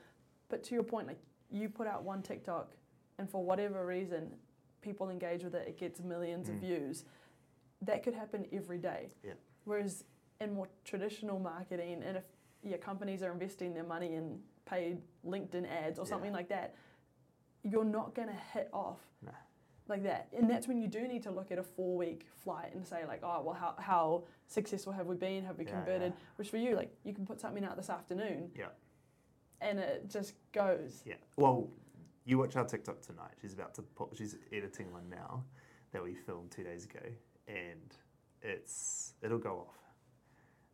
[0.49, 2.75] but to your point like you put out one TikTok
[3.19, 4.37] and for whatever reason
[4.81, 6.61] people engage with it it gets millions of Mm.
[6.61, 7.05] views
[7.83, 9.35] that could happen every day Yeah.
[9.65, 10.05] whereas
[10.43, 12.25] in more traditional marketing and if
[12.63, 16.09] your companies are investing their money in paid linkedin ads or Yeah.
[16.11, 16.75] something like that
[17.63, 19.31] you're not going to hit off Nah.
[19.89, 22.75] like that and that's when you do need to look at a four week flight
[22.75, 26.13] and say like oh well how, how successful have we been have we Yeah, converted
[26.17, 26.25] yeah.
[26.37, 28.67] which for you like you can put something out this afternoon Yeah.
[29.61, 31.03] and it just goes.
[31.07, 31.15] Yeah.
[31.37, 31.69] Well,
[32.25, 33.33] you watch our TikTok tonight.
[33.41, 34.17] She's about to put.
[34.17, 35.43] She's editing one now
[35.93, 37.01] that we filmed two days ago,
[37.49, 37.97] and
[38.43, 39.77] it's it'll go off.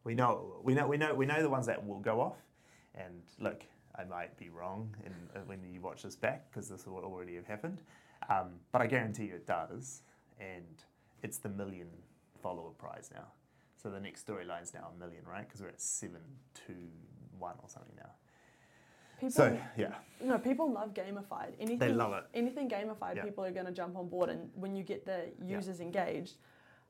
[0.04, 0.60] We know.
[0.62, 0.86] We know.
[0.86, 1.14] We know.
[1.14, 2.36] We know the ones that will go off.
[2.94, 3.64] And look,
[3.96, 7.34] I might be wrong in, uh, when you watch this back because this will already
[7.36, 7.82] have happened.
[8.28, 10.02] Um, but I guarantee you it does,
[10.40, 10.64] and
[11.22, 11.88] it's the million
[12.42, 13.26] follower prize now.
[13.80, 15.46] So the next storyline's now a million, right?
[15.46, 16.20] Because we're at seven
[16.54, 16.74] two
[17.38, 18.10] one or something now.
[19.20, 21.52] People, So yeah, no, people love gamified.
[21.60, 22.24] Anything, they love it.
[22.34, 23.22] anything gamified, Yeah.
[23.24, 24.30] people are going to jump on board.
[24.30, 25.56] And when you get the Yeah.
[25.56, 26.36] users engaged,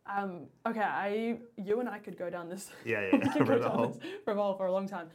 [0.08, 3.32] um, okay, I, you and I could go down this Yeah, we yeah.
[3.32, 3.98] could go down this
[4.36, 5.08] hole for a long time.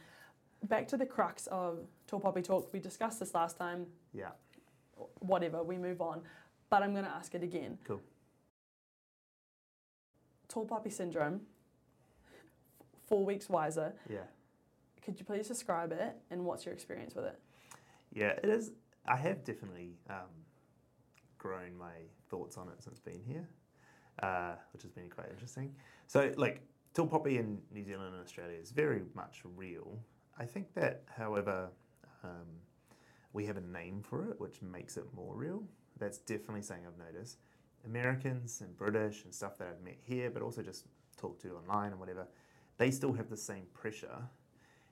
[0.64, 2.72] Back to the crux of Tall Poppy Talk.
[2.72, 3.86] We discussed this last time.
[4.12, 4.30] Yeah,
[5.18, 6.22] Whatever, we move on.
[6.70, 7.78] But I'm going to ask it again.
[7.84, 8.00] Cool.
[10.48, 11.40] Tall Poppy Syndrome,
[13.08, 13.94] four weeks wiser.
[14.08, 14.18] yeah.
[15.04, 17.38] Could you please describe it and what's your experience with it?
[18.14, 18.72] Yeah, it is.
[19.06, 20.30] I have definitely um,
[21.36, 21.92] grown my
[22.30, 23.46] thoughts on it since being here,
[24.24, 25.74] uh, which has been quite interesting.
[26.06, 26.62] So, like,
[26.94, 29.98] Tall Poppy in New Zealand and Australia is very much real.
[30.38, 31.68] I think that, however,
[32.22, 32.48] um,
[33.32, 35.62] we have a name for it, which makes it more real.
[35.98, 37.38] That's definitely something I've noticed.
[37.84, 41.90] Americans and British and stuff that I've met here, but also just talked to online
[41.90, 42.26] and whatever,
[42.78, 44.18] they still have the same pressure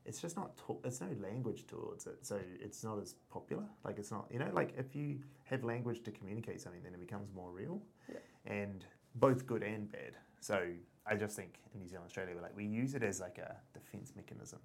[0.05, 3.99] it's just not ta- it's no language towards it so it's not as popular like
[3.99, 7.29] it's not you know like if you have language to communicate something then it becomes
[7.35, 8.18] more real Yeah.
[8.47, 10.14] and both good and bad.
[10.40, 10.66] So
[11.05, 13.38] i just think in new zealand and australia we're like we use it as like
[13.38, 14.61] a defense mechanism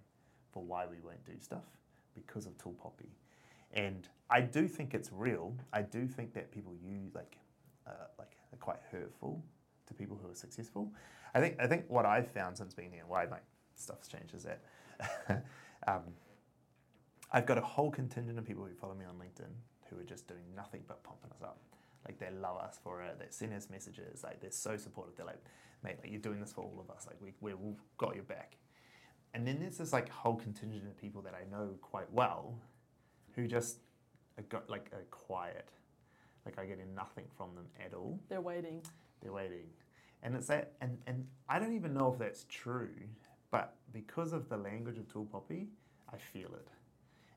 [0.51, 1.65] for why we won't do stuff
[2.13, 3.10] because of tall poppy.
[3.73, 5.55] And i do think it's real.
[5.73, 7.38] I do think that people use like
[7.88, 9.43] uh, like are quite hurtful
[9.88, 10.91] to people who are successful.
[11.33, 13.39] I think i think what i've found since being here why my
[13.75, 14.62] stuff's changed is that
[15.88, 16.01] um,
[17.31, 19.51] I've got a whole contingent of people who follow me on LinkedIn
[19.89, 21.60] who are just doing nothing but pumping us up.
[22.07, 23.17] Like they love us for it.
[23.19, 24.23] They send us messages.
[24.23, 25.15] Like they're so supportive.
[25.17, 25.43] They're like,
[25.83, 27.05] mate, like you're doing this for all of us.
[27.07, 28.57] Like we we- we've got your back.
[29.33, 32.59] And then there's this like whole contingent of people that I know quite well,
[33.35, 33.79] who just
[34.37, 35.69] are got like are quiet.
[36.45, 38.19] Like I get nothing from them at all.
[38.29, 38.81] They're waiting.
[39.21, 39.67] They're waiting.
[40.23, 42.89] And it's that, and, and I don't even know if that's true,
[43.51, 45.67] but because of the language of Tall Poppy,
[46.11, 46.67] I feel it.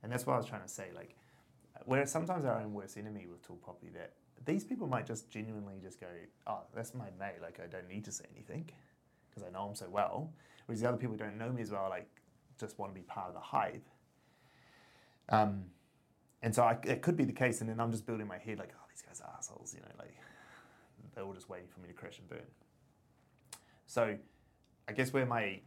[0.02, 0.88] And that's what I was trying to say.
[0.94, 1.14] Like,
[1.86, 5.74] we're sometimes our own worst enemy with Tall Poppy, that these people might just genuinely
[5.82, 6.06] just go,
[6.46, 7.40] oh, that's my mate.
[7.42, 8.70] Like, I don't need to say anything
[9.28, 10.32] because I know him so well.
[10.66, 12.08] Whereas the other people who don't know me as well, like,
[12.58, 13.86] just want to be part of the hype.
[15.28, 15.64] Um,
[16.42, 18.58] and so I, it could be the case, and then I'm just building my head
[18.58, 20.14] like, oh, these guys are assholes, you know, like
[21.14, 22.46] they're all just waiting for me to crash and burn.
[23.86, 24.16] So
[24.88, 25.60] I guess where my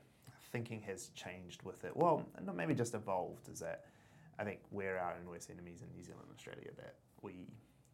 [0.51, 3.85] thinking has changed with it, well, not maybe just evolved, is that
[4.39, 7.47] I think we're our own worst enemies in New Zealand and Australia, that we,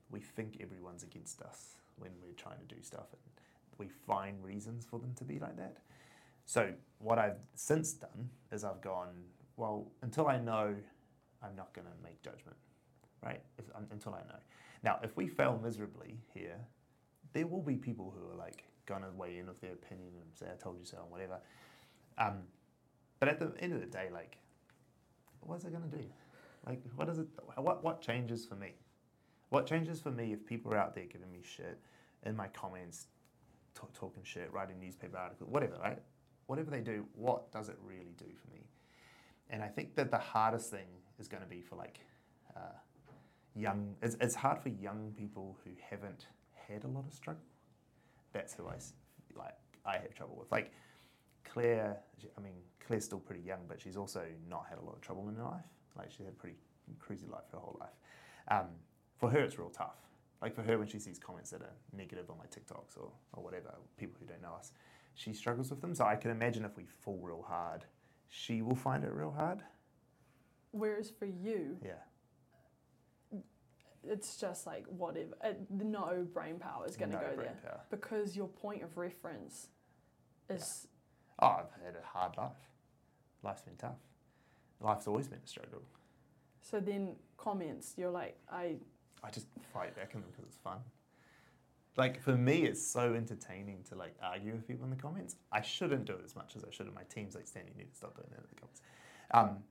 [0.09, 3.21] we think everyone's against us when we're trying to do stuff, and
[3.77, 5.77] we find reasons for them to be like that.
[6.45, 9.13] So what I've since done is I've gone,
[9.57, 10.75] well, until I know,
[11.43, 12.57] I'm not going to make judgment,
[13.23, 13.41] right?
[13.57, 14.39] If, um, until I know.
[14.83, 16.57] Now, if we fail miserably here,
[17.33, 20.25] there will be people who are like going to weigh in with their opinion and
[20.33, 21.39] say, I told you so, and whatever.
[22.17, 22.39] Um,
[23.19, 24.37] but at the end of the day, like,
[25.41, 26.03] what's it going to do?
[26.65, 27.27] Like, what is it?
[27.55, 28.73] What, what changes for me?
[29.49, 31.79] What changes for me if people are out there giving me shit
[32.25, 33.07] in my comments,
[33.75, 35.99] t- talking shit, writing newspaper articles, whatever, right?
[36.45, 38.61] Whatever they do, what does it really do for me?
[39.49, 40.87] And I think that the hardest thing
[41.19, 41.99] is going to be for like
[42.55, 42.77] uh,
[43.55, 43.95] young.
[44.01, 46.27] It's, it's hard for young people who haven't
[46.67, 47.43] had a lot of struggle.
[48.33, 48.75] That's who I
[49.35, 49.55] like.
[49.85, 50.51] I have trouble with.
[50.51, 50.71] Like
[51.43, 51.97] Claire.
[52.37, 52.53] I mean,
[52.85, 55.43] Claire's still pretty young, but she's also not had a lot of trouble in her
[55.43, 55.65] life.
[55.97, 56.57] Like she had a pretty
[56.99, 57.89] crazy life her whole life.
[58.49, 58.67] Um,
[59.19, 59.95] for her, it's real tough.
[60.41, 63.43] Like for her, when she sees comments that are negative on my TikToks or, or
[63.43, 64.71] whatever, people who don't know us,
[65.13, 65.93] she struggles with them.
[65.93, 67.83] So I can imagine if we fall real hard,
[68.29, 69.59] she will find it real hard.
[70.71, 73.39] Whereas for you, Yeah.
[74.03, 75.33] it's just like whatever.
[75.43, 77.81] It, uh, no brain power is going to No go there power.
[77.89, 79.67] because your point of reference
[80.49, 80.87] is
[81.41, 82.51] Oh, I've had a hard life.
[83.43, 83.95] Life's been tough.
[84.81, 85.81] Life's always been a struggle.
[86.61, 86.79] so.
[86.79, 88.75] Then comments, you're like, I
[89.23, 90.79] I just fight back in them because it's fun.
[91.97, 95.35] Like for me, it's so entertaining to like argue with people in the comments.
[95.51, 96.85] I shouldn't do it as much as I should.
[96.85, 98.81] And my team's like, Stan, you need to stop doing that in the comments.
[99.31, 99.63] Um,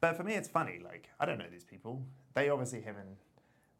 [0.00, 0.80] but for me, it's funny.
[0.84, 2.04] Like I don't know these people.
[2.34, 3.16] They obviously haven't.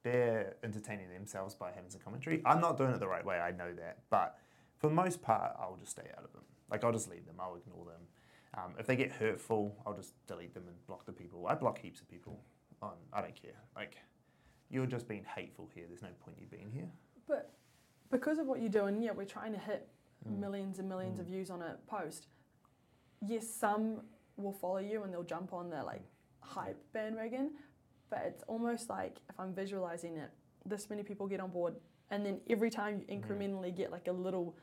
[0.02, 2.42] They're entertaining themselves by having some commentary.
[2.44, 3.38] I'm not doing it the right way.
[3.38, 3.98] I know that.
[4.10, 4.38] But
[4.78, 6.42] for the most part, I'll just stay out of them.
[6.70, 7.36] Like I'll just leave them.
[7.38, 8.02] I'll ignore them.
[8.56, 11.46] Um, if they get hurtful, I'll just delete them and block the people.
[11.46, 12.40] I block heaps of people.
[12.82, 13.60] On I don't care.
[13.76, 13.96] Like
[14.74, 15.84] you're just being hateful here.
[15.88, 16.88] There's no point you being here.
[17.28, 17.52] But
[18.10, 19.88] because of what you're doing, yeah, we're trying to hit
[20.28, 20.38] Mm.
[20.40, 21.30] millions and millions of Mm.
[21.30, 22.26] views on a post.
[23.20, 24.02] Yes, some
[24.36, 26.02] will follow you and they'll jump on the like
[26.40, 27.52] hype bandwagon,
[28.10, 30.30] but it's almost like if I'm visualizing it,
[30.66, 31.76] this many people get on board,
[32.10, 33.22] and then every time you Mhm.
[33.22, 34.56] incrementally get like a little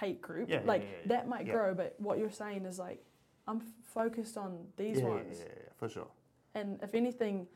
[0.00, 1.06] hate group, Yeah, like yeah, yeah.
[1.06, 1.74] that might grow.
[1.74, 3.02] But what you're saying is like
[3.46, 6.08] I'm f- focused on these ones, yeah, yeah, for sure.
[6.54, 7.48] and if anything,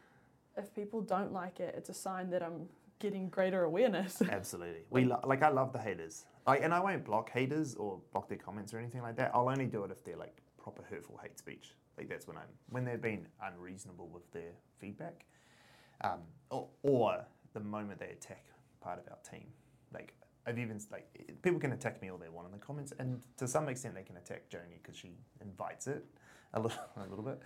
[0.56, 4.22] if people don't like it, it's a sign that I'm getting greater awareness.
[4.30, 4.82] Absolutely.
[4.90, 6.24] We lo- like I love the haters.
[6.46, 9.30] Like, and I won't block haters or block their comments or anything like that.
[9.34, 11.74] I'll only do it if they're like proper hurtful hate speech.
[11.98, 15.24] Like that's when I'm when they've been unreasonable with their feedback,
[16.02, 18.46] um, or, or the moment they attack
[18.80, 19.46] part of our team.
[19.92, 20.14] Like
[20.46, 21.06] I've even like
[21.42, 24.02] people can attack me all they want in the comments, and to some extent they
[24.02, 25.10] can attack Joni because she
[25.40, 26.04] invites it
[26.54, 27.40] a little a little bit.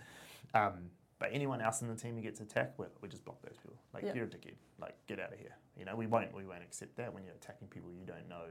[0.53, 3.57] Um, but anyone else in the team who gets attacked, we, we just block those
[3.57, 3.77] people.
[3.93, 4.13] Like Yeah.
[4.13, 4.55] you're a dickhead.
[4.79, 5.55] Like get out of here.
[5.77, 8.45] You know we won't we won't accept that when you're attacking people you don't know,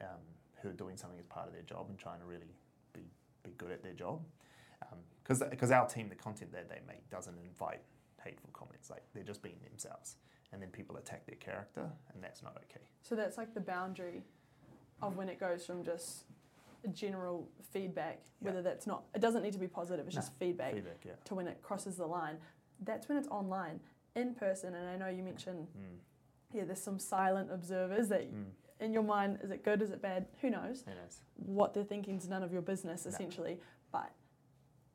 [0.00, 0.20] um,
[0.62, 2.54] who are doing something as part of their job and trying to really
[2.92, 3.02] be
[3.42, 4.20] be good at their job.
[5.22, 7.80] Because because our team the content that they make doesn't invite
[8.24, 8.88] hateful comments.
[8.90, 10.16] Like they're just being themselves,
[10.52, 12.80] and then people attack their character, and that's not okay.
[13.02, 14.22] So that's like the boundary
[15.02, 16.24] of when it goes from just
[16.92, 18.48] general feedback, Yeah.
[18.48, 21.12] whether that's not, it doesn't need to be positive, it's No, just feedback, Feedback, yeah.
[21.24, 22.38] to when it crosses the line.
[22.80, 23.80] That's when it's online.
[24.14, 25.98] In person, and I know you mentioned, Mm,
[26.52, 28.44] yeah, there's some silent observers that mm,
[28.80, 30.26] in your mind, is it good, is it bad?
[30.40, 30.82] Who knows?
[30.86, 31.20] who knows?
[31.36, 33.10] What they're thinking is none of your business, No.
[33.10, 33.60] essentially.
[33.92, 34.10] But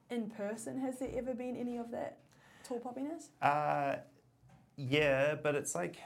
[0.10, 2.20] in person, has there ever been any of that
[2.64, 3.30] tall poppiness?
[3.42, 3.98] Uh,
[4.78, 5.98] yeah, but it's like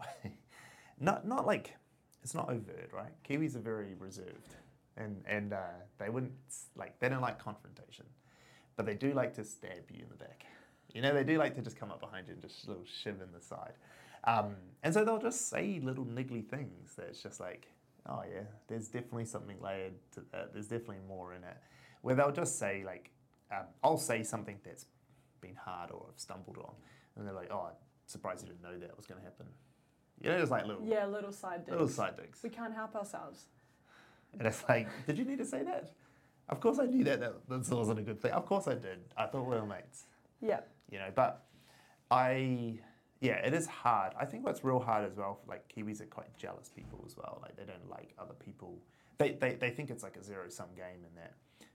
[1.00, 1.74] not not like
[2.22, 3.12] it's not overt, right?
[3.28, 4.54] Kiwis are very reserved,
[4.98, 5.58] and and uh,
[5.98, 6.32] they wouldn't
[6.76, 8.04] like they don't like confrontation,
[8.76, 10.44] but they do like to stab you in the back.
[10.92, 13.20] You know, they do like to just come up behind you and just little shiv
[13.20, 13.74] in the side,
[14.24, 17.68] um, and so they'll just say little niggly things that's just like,
[18.06, 20.52] oh yeah, there's definitely something layered to that.
[20.52, 21.56] There's definitely more in it.
[22.02, 23.10] Where they'll just say like,
[23.52, 24.86] um, I'll say something that's
[25.40, 26.74] been hard or I've stumbled on,
[27.16, 27.74] and they're like, "Oh, I'm
[28.06, 29.46] surprised you didn't know that was going to happen."
[30.20, 31.70] You know, just like little Yeah, little side digs.
[31.72, 33.46] little side digs, We can't help ourselves.
[34.38, 35.92] And it's like, "Did you need to say that?"
[36.48, 38.32] Of course, I knew that that that wasn't a good thing.
[38.32, 39.00] Of course, I did.
[39.16, 40.04] I thought we were mates.
[40.40, 40.60] Yeah.
[40.90, 41.44] You know, but
[42.10, 42.78] I,
[43.20, 44.14] yeah, it is hard.
[44.18, 47.38] I think what's real hard as well like Kiwis are quite jealous people as well.
[47.42, 48.78] Like they don't like other people.
[49.18, 51.34] They they, they think it's like a zero sum game, and that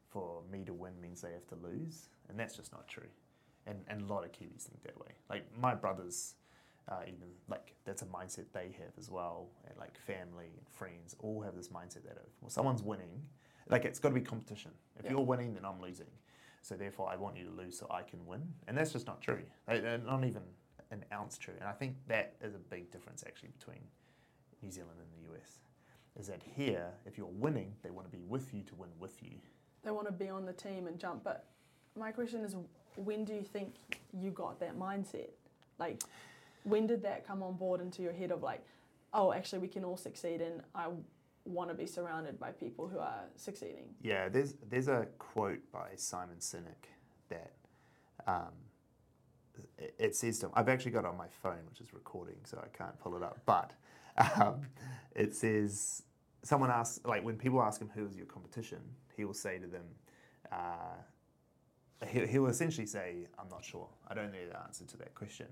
[0.10, 3.10] for me to win means they have to lose, and that's just not true.
[3.68, 5.12] And and a lot of Kiwis think that way.
[5.30, 6.36] Like my brothers,
[6.89, 9.48] uh, even like that's a mindset they have as well.
[9.67, 13.22] And like family and friends all have this mindset that if well, someone's winning,
[13.69, 14.72] like it's got to be competition.
[14.98, 15.12] If Yeah.
[15.12, 16.08] you're winning, then I'm losing.
[16.62, 19.22] So therefore, I want you to lose so I can win, and that's just not
[19.22, 19.41] true.
[19.67, 20.43] Uh, Not even
[20.91, 21.56] an ounce true.
[21.60, 23.80] And I think that is a big difference actually between
[24.62, 25.60] New Zealand and the US.
[26.17, 29.22] Is that here, if you're winning, they want to be with you to win with
[29.24, 29.32] you.
[29.84, 31.24] they want to be on the team and jump.
[31.24, 31.48] But
[32.00, 32.56] my question is,
[32.96, 33.74] when do you think
[34.13, 35.32] you got that mindset?
[35.80, 36.04] Like,
[36.63, 38.65] when did that come on board into your head of like,
[39.13, 40.88] oh, actually, we can all succeed, and I
[41.45, 43.86] want to be surrounded by people who are succeeding.
[44.02, 46.88] Yeah, there's there's a quote by Simon Sinek
[47.30, 47.54] that
[48.26, 48.54] um,
[49.78, 50.52] it, it says to him.
[50.56, 53.23] I've actually got it on my phone, which is recording, so I can't pull it
[53.23, 53.39] up.
[53.45, 53.71] But
[54.41, 54.62] um,
[55.15, 56.04] it says
[56.43, 58.80] someone asks, like when people ask him who is your competition,
[59.15, 59.86] he will say to them,
[60.52, 63.88] uh, he, he will essentially say, "I'm not sure.
[64.08, 65.47] I don't know the answer to that question."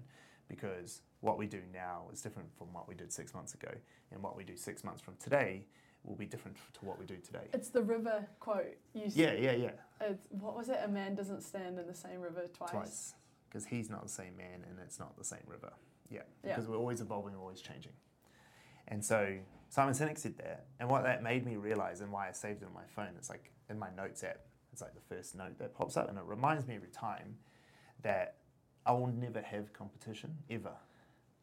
[0.52, 3.72] Because what we do now is different from what we did six months ago,
[4.12, 5.66] and what we do six months from today
[6.04, 7.48] will be different to what we do today.
[7.54, 8.76] It's the river quote.
[8.94, 9.72] You Yeah, yeah, yeah.
[10.02, 10.80] It's, what was it?
[10.84, 12.72] A man doesn't stand in the same river twice.
[12.72, 13.14] Twice.
[13.48, 15.72] Because he's not the same man and it's not the same river.
[16.10, 16.22] Yeah.
[16.44, 16.56] Yeah.
[16.56, 17.94] Because we're always evolving, we're always changing.
[18.88, 19.38] And so
[19.70, 20.66] Simon Sinek said that.
[20.80, 23.30] And what that made me realize and why I saved it on my phone, it's
[23.30, 24.40] like in my notes app,
[24.74, 26.10] it's like the first note that pops up.
[26.10, 27.38] And it reminds me every time
[28.02, 28.38] that
[28.86, 30.74] I will never have competition ever.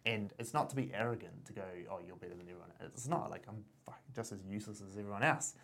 [0.07, 2.69] And it's not to be arrogant to go, oh, you're better than everyone.
[2.81, 3.65] It's not like I'm
[4.15, 5.55] just as useless as everyone else.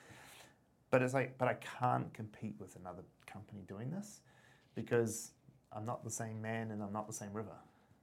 [0.90, 4.20] But it's like, but I can't compete with another company doing this
[4.74, 5.32] because
[5.72, 7.56] I'm not the same man and I'm not the same river.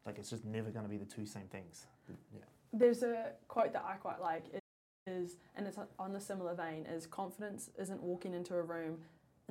[0.06, 1.86] Like it's just never going to be the two same things.
[2.34, 2.42] Yeah.
[2.74, 4.64] There's a quote that I quite like it
[5.08, 8.98] is, and it's on the similar vein, is confidence isn't walking into a room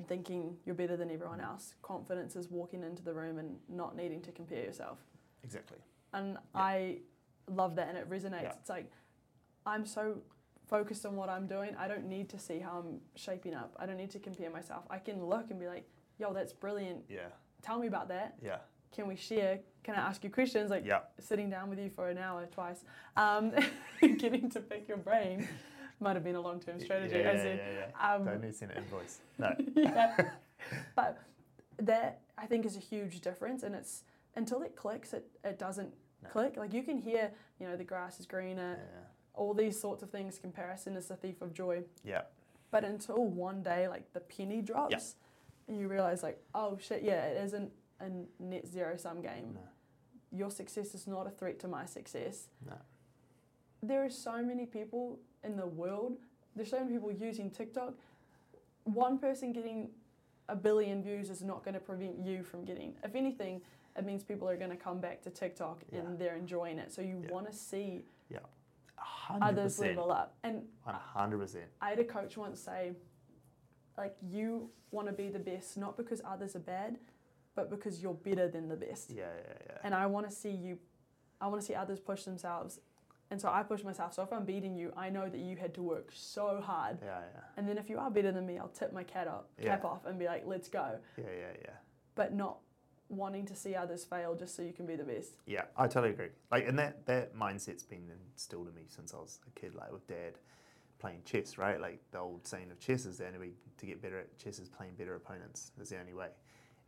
[0.01, 1.74] and thinking you're better than everyone else.
[1.82, 4.98] Confidence is walking into the room and not needing to compare yourself.
[5.44, 5.76] Exactly.
[6.14, 6.38] And Yeah.
[6.55, 6.98] I
[7.48, 8.42] love that and it resonates.
[8.42, 8.55] Yeah.
[8.61, 8.90] It's like
[9.66, 10.22] I'm so
[10.66, 11.76] focused on what I'm doing.
[11.78, 13.76] I don't need to see how I'm shaping up.
[13.78, 14.84] I don't need to compare myself.
[14.88, 15.86] I can look and be like,
[16.18, 17.05] yo, that's brilliant.
[17.09, 17.28] Yeah.
[17.61, 18.36] Tell me about that.
[18.42, 18.59] Yeah.
[18.92, 19.61] Can we share?
[19.84, 20.70] Can I ask you questions?
[20.70, 21.01] Like Yeah.
[21.18, 22.84] sitting down with you for an hour twice,
[23.16, 23.53] um,
[24.01, 25.46] getting to pick your brain.
[26.01, 27.16] Might have been a long term strategy.
[27.16, 27.61] Yeah, yeah, said.
[27.74, 28.14] yeah, yeah.
[28.14, 29.18] Um, Don't need to send an invoice.
[29.38, 29.55] No.
[29.76, 30.30] yeah.
[30.96, 31.18] But
[31.78, 35.92] that I think is a huge difference, and it's until it clicks, it, it doesn't
[36.22, 36.28] No.
[36.30, 36.57] click.
[36.57, 39.01] Like you can hear, you know, the grass is greener, Yeah.
[39.34, 40.38] all these sorts of things.
[40.38, 41.82] Comparison is the thief of joy.
[42.03, 42.22] Yeah.
[42.70, 45.16] But until one day, like the penny drops,
[45.68, 47.70] and you realize, like, oh shit, yeah, it isn't
[48.01, 48.09] a
[48.42, 49.53] net zero sum game.
[49.55, 49.61] No.
[50.32, 52.48] Your success is not a threat to my success.
[52.66, 52.76] No.
[53.82, 56.18] There are so many people in the world.
[56.57, 57.95] There's so many people using TikTok.
[58.84, 59.91] One person getting
[60.49, 62.95] a billion views is not going to prevent you from getting.
[63.05, 63.61] If anything,
[63.97, 66.01] it means people are going to come back to TikTok Yeah.
[66.01, 66.93] and they're enjoying it.
[66.93, 67.30] So you Yeah.
[67.32, 68.05] want to see
[68.99, 70.36] A hundred others level up.
[70.43, 71.64] And One hundred percent.
[71.80, 72.93] I had a coach once say,
[73.97, 76.99] like, you want to be the best, not because others are bad,
[77.55, 79.11] but because you're better than the best.
[79.11, 79.78] Yeah, yeah, yeah.
[79.84, 80.78] And I want to see you,
[81.41, 82.80] I want to see others push themselves.
[83.31, 84.12] And so I push myself.
[84.14, 86.99] So if I'm beating you, I know that you had to work so hard.
[87.01, 87.41] Yeah, yeah.
[87.57, 89.89] And then if you are better than me, I'll tip my cat up, cap Yeah.
[89.89, 90.99] off and be like, let's go.
[91.16, 91.70] Yeah, yeah, yeah.
[92.16, 92.59] But not
[93.09, 95.33] wanting to see others fail just so you can be the best.
[95.47, 96.28] Yeah, I totally agree.
[96.51, 99.74] Like, and that that mindset's been instilled in me since I was a kid.
[99.76, 100.35] Like with dad
[100.99, 101.81] playing chess, right?
[101.81, 104.59] Like the old saying of chess is the only way to get better at chess
[104.59, 105.70] is playing better opponents.
[105.81, 106.28] Is the only way.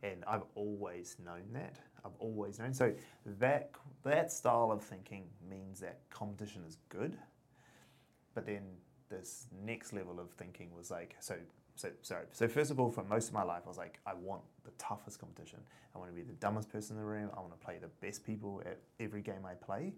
[0.01, 1.79] And I've always known that.
[2.05, 2.73] I've always known.
[2.73, 2.93] So
[3.39, 3.71] that
[4.03, 7.17] that style of thinking means that competition is good.
[8.33, 8.63] But then
[9.09, 11.35] this next level of thinking was like, so
[11.75, 12.25] so sorry.
[12.31, 14.71] So first of all, for most of my life, I was like, I want the
[14.77, 15.59] toughest competition.
[15.95, 17.29] I want to be the dumbest person in the room.
[17.35, 19.93] I want to play the best people at every game I play,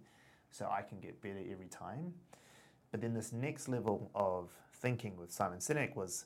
[0.52, 2.14] so I can get better every time.
[2.92, 6.26] But then this next level of thinking with Simon Sinek was,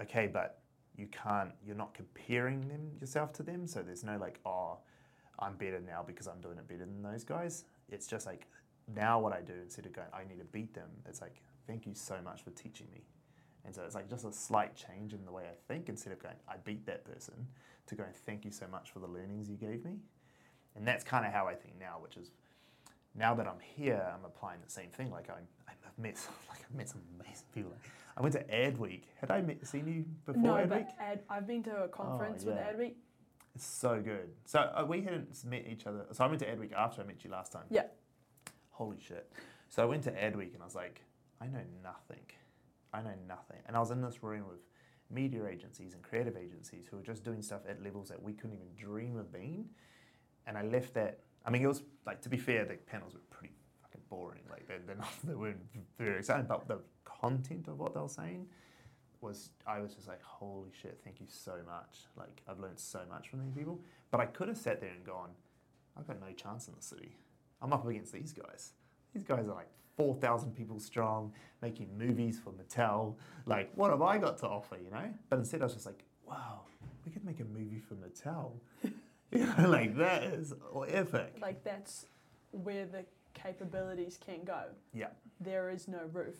[0.00, 0.60] okay, but
[0.96, 1.52] you can't.
[1.66, 3.66] You're not comparing them yourself to them.
[3.66, 4.78] So there's no like, oh,
[5.38, 7.64] I'm better now because I'm doing it better than those guys.
[7.90, 8.46] It's just like
[8.94, 10.88] now what I do instead of going, I need to beat them.
[11.08, 13.02] It's like, thank you so much for teaching me.
[13.64, 16.22] And so it's like just a slight change in the way I think instead of
[16.22, 17.34] going, I beat that person,
[17.86, 19.96] to going, thank you so much for the learnings you gave me.
[20.76, 22.30] And that's kind of how I think now, which is
[23.14, 25.10] now that I'm here, I'm applying the same thing.
[25.10, 26.16] Like I'm, I've met,
[26.48, 27.72] like I've met some amazing people.
[28.16, 29.02] I went to Adweek.
[29.20, 30.68] Had I met, seen you before no, Adweek?
[30.68, 32.72] but Ad, I've been to a conference with Oh, yeah.
[32.72, 32.94] Adweek.
[33.58, 34.30] It's so good.
[34.44, 36.06] So uh, we hadn't met each other.
[36.12, 37.64] So I went to Adweek after I met you last time.
[37.70, 37.86] Yeah.
[38.70, 39.32] Holy shit.
[39.68, 41.00] So I went to Adweek and I was like,
[41.40, 42.22] I know nothing.
[42.94, 43.56] I know nothing.
[43.66, 44.60] And I was in this room with
[45.10, 48.54] media agencies and creative agencies who were just doing stuff at levels that we couldn't
[48.54, 49.64] even dream of being.
[50.46, 51.18] And I left that.
[51.44, 54.42] I mean, it was like to be fair, the panels were pretty fucking boring.
[54.48, 55.58] Like they they're not, they weren't
[55.98, 58.46] very exciting, but the content of what they were saying
[59.20, 62.06] was I was just like, holy shit, thank you so much.
[62.16, 63.80] Like I've learned so much from these people.
[64.10, 65.30] But I could have sat there and gone,
[65.96, 67.16] I've got no chance in the city.
[67.60, 68.72] I'm up against these guys.
[69.14, 73.16] These guys are like 4,000 people strong, making movies for Mattel.
[73.46, 75.12] Like, what have I got to offer, you know?
[75.28, 76.60] But instead, I was just like, wow,
[77.04, 78.52] we could make a movie for Mattel.
[79.32, 80.54] you know, like that is
[80.88, 81.34] epic.
[81.40, 82.06] Like that's
[82.52, 83.04] where the
[83.34, 84.62] capabilities can go.
[84.94, 85.08] Yeah,
[85.40, 86.36] There is no roof.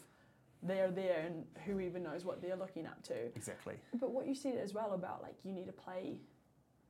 [0.62, 3.14] They're there, and who even knows what they're looking up to.
[3.36, 3.76] exactly.
[3.94, 6.20] But what you said as well about like you need to play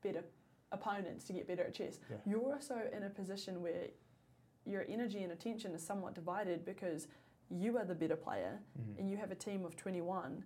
[0.02, 0.24] better
[0.72, 1.98] opponents to get better at chess.
[2.10, 2.16] Yeah.
[2.26, 3.88] You're also in a position where
[4.64, 7.08] your energy and attention is somewhat divided because
[7.50, 8.98] you are the better player Mhm.
[8.98, 10.44] and you have a team of 21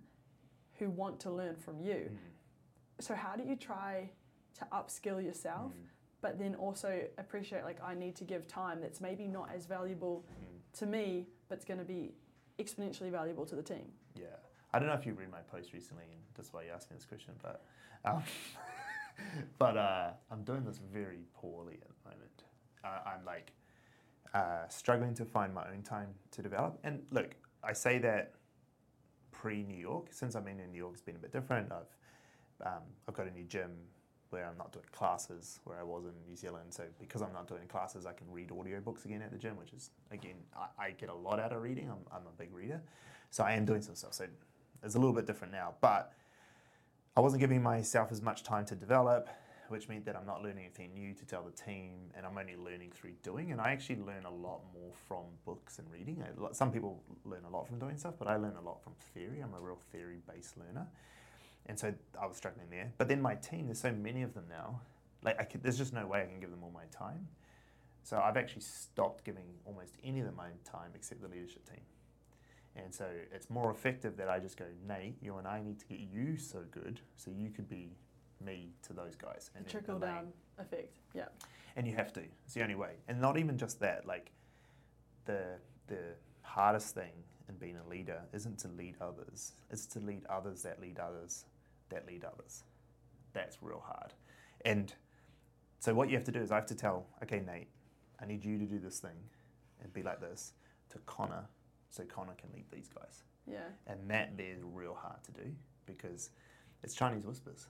[0.79, 2.09] who want to learn from you.
[2.11, 3.01] Mhm.
[3.01, 4.11] So how do you try
[4.55, 5.87] to upskill yourself Mhm.
[6.21, 10.21] but then also appreciate like I need to give time that's maybe not as valuable
[10.23, 10.61] Mhm.
[10.79, 12.15] to me but it's going to be
[12.63, 13.91] exponentially valuable to the team.
[14.15, 14.25] Yeah.
[14.73, 16.97] I don't know if you read my post recently, and that's why you asked me
[16.97, 17.63] this question, but
[18.05, 18.23] um,
[19.59, 22.43] but uh, I'm doing this very poorly at the moment.
[22.83, 23.53] Uh, I'm like
[24.33, 26.79] uh, struggling to find my own time to develop.
[26.83, 28.33] And look, I say that
[29.31, 30.07] pre New York.
[30.11, 31.71] Since I've been in New York, it's been a bit different.
[31.71, 33.71] I've um, I've got a new gym
[34.33, 36.73] where I'm not doing classes where I was in New Zealand.
[36.73, 39.71] So because I'm not doing classes, I can read audiobooks again at the gym, which
[39.71, 41.89] is again I, I get a lot out of reading.
[41.89, 42.81] I'm, I'm a big reader,
[43.29, 44.13] so I am doing some stuff.
[44.15, 44.25] So
[44.83, 46.11] it's a little bit different now, but
[47.15, 49.29] I wasn't giving myself as much time to develop,
[49.69, 52.55] which meant that I'm not learning anything new to tell the team, and I'm only
[52.55, 53.51] learning through doing.
[53.51, 56.23] And I actually learn a lot more from books and reading.
[56.53, 59.41] Some people learn a lot from doing stuff, but I learn a lot from theory.
[59.41, 60.87] I'm a real theory-based learner,
[61.65, 62.91] and so I was struggling there.
[62.97, 64.81] But then my team, there's so many of them now.
[65.23, 67.27] Like I could, there's just no way I can give them all my time.
[68.03, 71.79] So I've actually stopped giving almost any of them my time except the leadership team.
[72.75, 75.85] And so it's more effective that I just go, Nate, you and I need to
[75.85, 77.95] get you so good so you could be
[78.43, 79.51] me to those guys.
[79.55, 80.97] And trickle down effect.
[81.13, 81.25] Yeah.
[81.75, 82.21] And you have to.
[82.45, 82.95] It's the only way.
[83.07, 84.05] And not even just that.
[84.05, 84.31] Like
[85.25, 85.43] the
[85.87, 87.11] the hardest thing
[87.47, 89.53] in being a leader isn't to lead others.
[89.69, 91.45] It's to lead others that lead others
[91.89, 92.63] that lead others.
[93.33, 94.13] That's real hard.
[94.65, 94.93] And
[95.79, 97.67] so what you have to do is I have to tell, okay, Nate,
[98.21, 99.17] I need you to do this thing
[99.81, 100.53] and be like this
[100.89, 101.45] to Connor
[101.89, 103.23] so Connor can lead these guys.
[103.45, 103.57] Yeah.
[103.87, 105.51] And that there's real hard to do
[105.85, 106.29] because
[106.83, 107.67] it's Chinese whispers,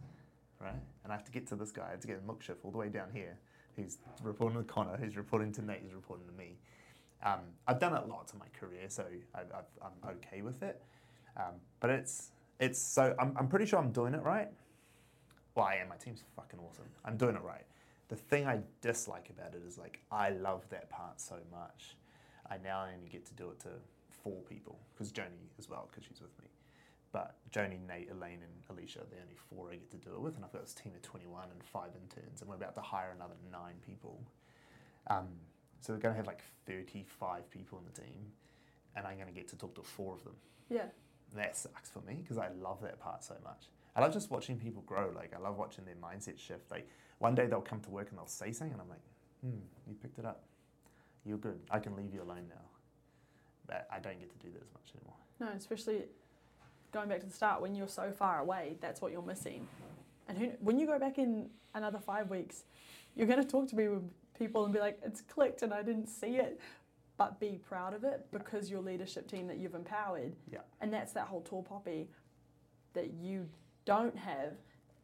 [0.62, 0.76] right?
[1.04, 2.78] And I have to get to this guy, I have to get Mukshif all the
[2.78, 3.38] way down here,
[3.76, 6.58] who's reporting to Connor, who's reporting to Nate, who's reporting to me.
[7.24, 10.82] Um, I've done it lots in my career, so I, I've, I'm okay with it.
[11.36, 12.32] Um, but it's
[12.64, 14.50] it's so I'm, I'm pretty sure I'm doing it right.
[15.56, 15.90] Well, I am.
[15.90, 16.86] My team's fucking awesome.
[17.06, 17.66] I'm doing it right.
[18.08, 21.96] The thing I dislike about it is like I love that part so much.
[22.50, 23.70] I now only get to do it to
[24.24, 26.48] four people because Joni as well because she's with me.
[27.12, 30.20] But Joni, Nate, Elaine, and Alicia, are the only four I get to do it
[30.20, 32.82] with, and I've got this team of 21 and five interns, and we're about to
[32.82, 34.20] hire another nine people.
[35.08, 35.28] Um,
[35.80, 38.32] so we're going to have like 35 people in the team,
[38.96, 40.34] and I'm going to get to talk to four of them.
[40.72, 40.86] Yeah.
[41.36, 43.68] That sucks for me because I love that part so much.
[43.96, 45.12] I love just watching people grow.
[45.16, 46.70] Like I love watching their mindset shift.
[46.72, 46.88] Like
[47.20, 49.02] one day they'll come to work and they'll say something, and I'm like,
[49.42, 50.44] "Hmm, you picked it up.
[51.26, 51.60] You're good.
[51.72, 52.62] I can leave you alone now."
[53.66, 55.16] But I don't get to do that as much anymore.
[55.40, 56.04] No, especially
[56.92, 59.68] going back to the start when you're so far away, that's what you're missing.
[60.28, 62.64] And who, when you go back in another five weeks,
[63.16, 64.04] you're going to talk to me with
[64.38, 66.60] people and be like, "It's clicked, and I didn't see it."
[67.24, 70.60] But be proud of it because your leadership team that you've empowered, Yeah.
[70.82, 72.10] and that's that whole tall poppy
[72.92, 73.50] that you
[73.86, 74.58] don't have,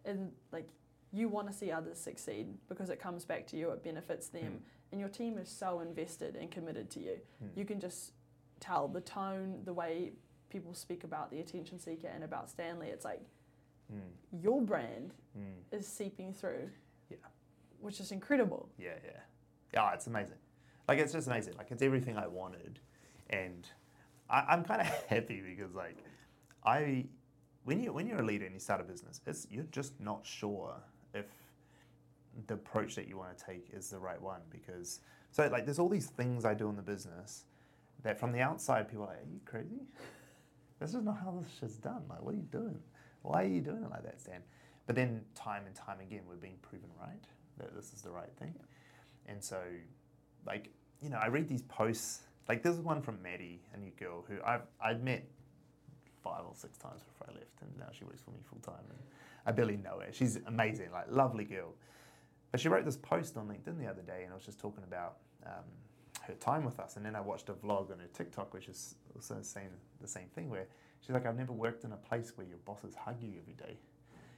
[0.03, 0.67] and like
[1.13, 4.61] you want to see others succeed because it comes back to you, it benefits them,
[4.91, 7.55] and your team is so invested and committed to you Mm.
[7.55, 8.11] you can just
[8.59, 10.11] tell the tone, the way
[10.49, 12.89] people speak about the attention seeker and about Stanley.
[12.89, 13.22] It's like
[13.93, 14.11] Mm.
[14.43, 15.63] your brand Mm.
[15.72, 16.70] is seeping through.
[17.09, 17.15] Yeah.
[17.80, 18.67] Which is incredible.
[18.78, 19.22] Yeah, yeah.
[19.74, 20.38] Yeah, it's amazing.
[20.89, 21.53] Like it's just amazing.
[21.55, 22.79] Like it's everything I wanted,
[23.29, 23.67] and
[24.27, 25.97] I, I'm kind of happy because like
[26.65, 27.05] I,
[27.63, 30.25] when you when you're a leader and you start a business, it's you're just not
[30.25, 30.73] sure
[31.13, 31.27] if
[32.47, 35.77] the approach that you want to take is the right one because so like there's
[35.77, 37.43] all these things I do in the business
[38.01, 39.81] that from the outside people are like, are you crazy?
[40.79, 42.03] This is not how this shit's done.
[42.09, 42.79] Like, what are you doing?
[43.21, 44.39] Why are you doing it like that, Stan?
[44.87, 47.21] But then time and time again, we're being proven right
[47.57, 48.55] that this is the right thing.
[49.25, 49.57] And so,
[50.45, 50.69] like,
[51.01, 52.21] you know, I read these posts.
[52.47, 55.27] Like, there's one from Maddie, a new girl who I've I'd met
[56.23, 58.83] five or six times before I left, and now she works for me full time.
[58.89, 58.99] And
[59.45, 60.11] I barely know her.
[60.11, 61.73] She's amazing, like, lovely girl.
[62.51, 64.83] But she wrote this post on LinkedIn the other day, and I was just talking
[64.83, 65.63] about um,
[66.23, 66.97] her time with us.
[66.97, 69.69] And then I watched a vlog on her TikTok, which is also saying
[70.01, 70.67] the same thing, where
[71.01, 73.77] she's like, I've never worked in a place where your bosses hug you every day,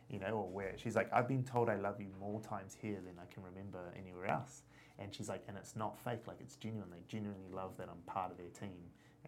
[0.09, 2.99] you know, or where she's like, I've been told I love you more times here
[3.05, 4.63] than I can remember anywhere else.
[5.01, 6.89] And she's like, and it's not fake, like it's genuine.
[6.91, 8.77] They genuinely love that I'm part of their team.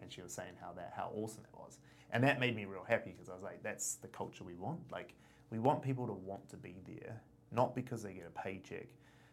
[0.00, 1.78] And she was saying how that how awesome it was,
[2.10, 4.80] and that made me real happy because I was like, that's the culture we want.
[4.90, 5.14] Like
[5.50, 7.20] we want people to want to be there,
[7.52, 8.88] not because they get a paycheck,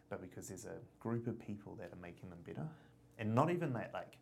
[0.10, 2.68] but because there's a group of people that are making them better,
[3.18, 4.18] and not even that like,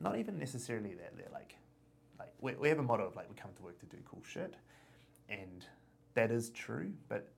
[0.00, 1.54] not even necessarily that they're like,
[2.18, 4.22] like we, we have a motto of like we come to work to do cool
[4.28, 4.54] shit,
[5.28, 5.64] and
[6.14, 7.28] that is true, but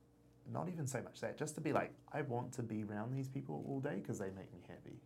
[0.51, 3.27] not even so much that just to be like I want to be around these
[3.27, 4.99] people all day because they make me happy,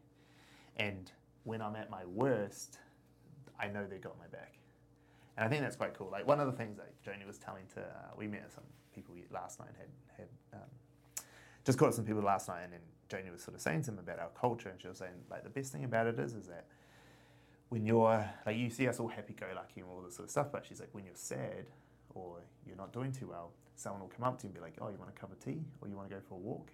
[0.77, 1.11] and
[1.43, 2.79] when I'm at my worst,
[3.59, 4.55] I know they got my back.
[5.37, 6.09] And I think that's quite cool.
[6.11, 9.15] Like one of the things that Joni was telling to, uh, we met some people
[9.31, 9.87] last night, had,
[10.17, 10.69] had um,
[11.63, 13.99] just caught some people last night, and then Joni was sort of saying to them
[13.99, 16.47] about our culture, and she was saying like the best thing about it is, is
[16.47, 16.65] that
[17.69, 20.65] when you're like you see us all happy-go-lucky and all this sort of stuff, but
[20.65, 21.67] she's like when you're sad
[22.13, 24.75] or you're not doing too well, someone will come up to you and be like,
[24.81, 26.69] oh, you want a cup of tea or you want to go for a walk,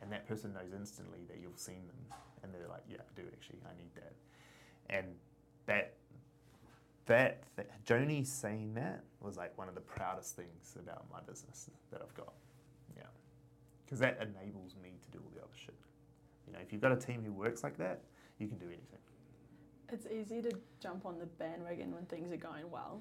[0.00, 3.26] and that person knows instantly that you've seen them, and they're like, yeah, I do
[3.32, 4.14] actually, I need that,
[4.88, 5.06] and
[5.66, 5.94] that
[7.06, 11.70] that th- Joni saying that was like one of the proudest things about my business
[11.90, 12.34] that I've got.
[12.96, 13.04] Yeah,
[13.84, 15.74] because that enables me to do all the other shit.
[16.46, 18.02] You know, if you've got a team who works like that,
[18.38, 19.00] you can do anything.
[19.90, 23.00] It's easy to jump on the bandwagon when things are going well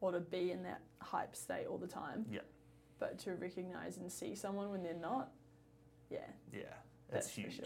[0.00, 2.24] or to be in that hype state all the time.
[2.30, 2.40] Yeah.
[2.98, 5.30] But to recognize and see someone when they're not,
[6.10, 6.18] yeah.
[6.52, 6.62] Yeah,
[7.10, 7.56] That's it's huge.
[7.56, 7.64] sure.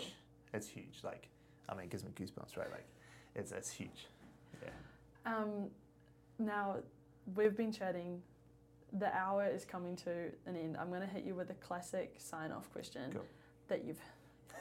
[0.54, 0.98] It's huge.
[1.04, 1.28] Like,
[1.68, 2.70] I mean, it gives me goosebumps, right?
[2.70, 2.86] Like,
[3.34, 4.06] it's it's huge.
[4.62, 4.70] Yeah.
[5.36, 5.68] Um,
[6.38, 6.76] now,
[7.36, 8.22] we've been chatting.
[8.98, 10.10] The hour is coming to
[10.46, 10.76] an end.
[10.80, 13.24] I'm going to hit you with a classic sign off question Cool.
[13.68, 14.00] that you've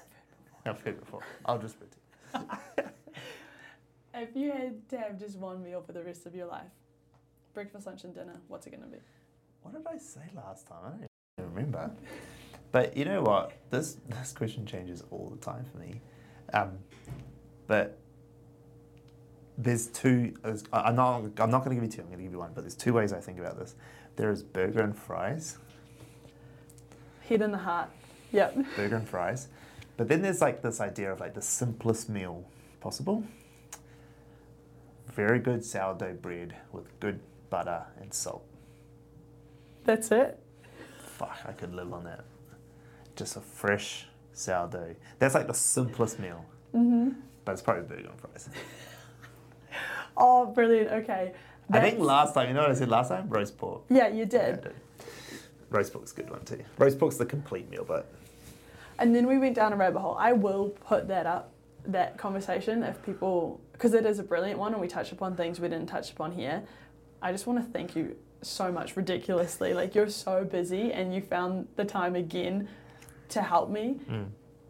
[0.66, 1.22] I've heard before.
[1.46, 2.86] I'll just put it.
[4.14, 6.72] If you had to have just one meal for the rest of your life,
[7.54, 8.98] breakfast, lunch, and dinner, what's it gonna be?
[9.70, 10.78] What did I say last time?
[10.86, 11.08] I don't
[11.40, 11.92] even remember.
[12.72, 13.52] But you know what?
[13.70, 16.00] This this question changes all the time for me.
[16.54, 16.78] Um,
[17.68, 17.98] but
[19.58, 20.34] there's two.
[20.42, 21.18] there's- I'm not.
[21.38, 22.02] I'm not going to give you two.
[22.02, 22.52] I'm going to give you one.
[22.56, 23.76] But there's two ways I think about this.
[24.16, 25.58] There is burger and fries.
[27.28, 27.90] Head in the heart.
[28.32, 28.56] Yep.
[28.78, 29.50] Burger and fries.
[29.98, 32.46] But then there's like this idea of like the simplest meal
[32.80, 33.22] possible.
[35.08, 38.46] Very good sourdough bread with good butter and salt.
[39.88, 40.38] That's it.
[41.00, 42.26] Fuck, I could live on that.
[43.16, 44.96] Just a fresh sourdough.
[45.18, 47.10] That's like the simplest meal, hmm
[47.46, 48.50] but it's probably burger and fries.
[50.20, 50.92] Oh, brilliant.
[50.92, 51.32] Okay.
[51.72, 53.30] I think last time, you know what I said last time?
[53.30, 53.84] Roast pork.
[53.88, 54.42] Yeah, you Yeah, did.
[54.42, 54.76] I did.
[55.70, 56.64] Roast pork's a good one too.
[56.80, 58.08] Roast pork's the complete meal, but
[59.00, 60.16] And then we went down a rabbit hole.
[60.20, 61.52] I will put that up,
[61.86, 65.60] that conversation, if people, because it is a brilliant one and we touch upon things
[65.60, 66.64] we didn't touch upon here.
[67.22, 69.74] I just want to thank you so much, ridiculously.
[69.74, 72.68] Like, you're so busy and you found the time again
[73.30, 74.00] to help me.
[74.10, 74.28] Mm.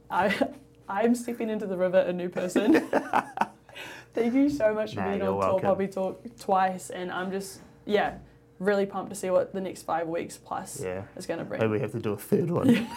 [0.10, 0.50] I,
[0.90, 2.90] I'm stepping into the river a new person.
[4.14, 5.60] thank you so much for Nah, being on Tall.
[5.60, 6.90] Poppy Talk twice.
[6.90, 8.18] And I'm just, yeah,
[8.60, 11.04] really pumped to see what the next five weeks plus yeah.
[11.16, 11.60] is going to bring.
[11.60, 12.70] Maybe we have to do a third one.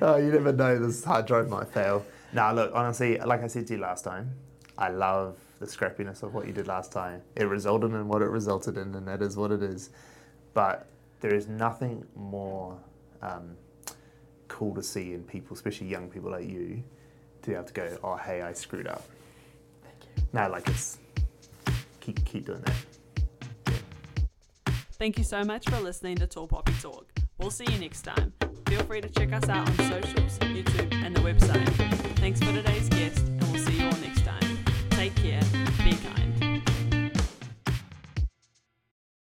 [0.00, 0.78] oh, you never know.
[0.78, 2.04] This hard drive might fail.
[2.32, 4.32] Now, look, honestly, like I said to you last time,
[4.78, 7.22] I love the scrappiness of what you did last time.
[7.34, 9.90] It resulted in what it resulted in, and that is what it is.
[10.54, 10.86] But
[11.20, 12.78] there is nothing more
[13.22, 13.56] um,
[14.48, 16.82] cool to see in people, especially young people like you,
[17.42, 19.04] to be able to go, "Oh, hey, I screwed up."
[19.82, 20.22] Thank you.
[20.32, 20.98] No, like it's
[22.00, 22.74] keep keep doing that.
[24.98, 27.06] Thank you so much for listening to Tall Poppy Talk.
[27.38, 28.32] We'll see you next time.
[28.66, 31.68] Feel free to check us out on socials, YouTube, and the website.
[32.16, 33.30] Thanks for today's guest,
[35.06, 35.42] Take care.
[35.84, 36.45] Be kind.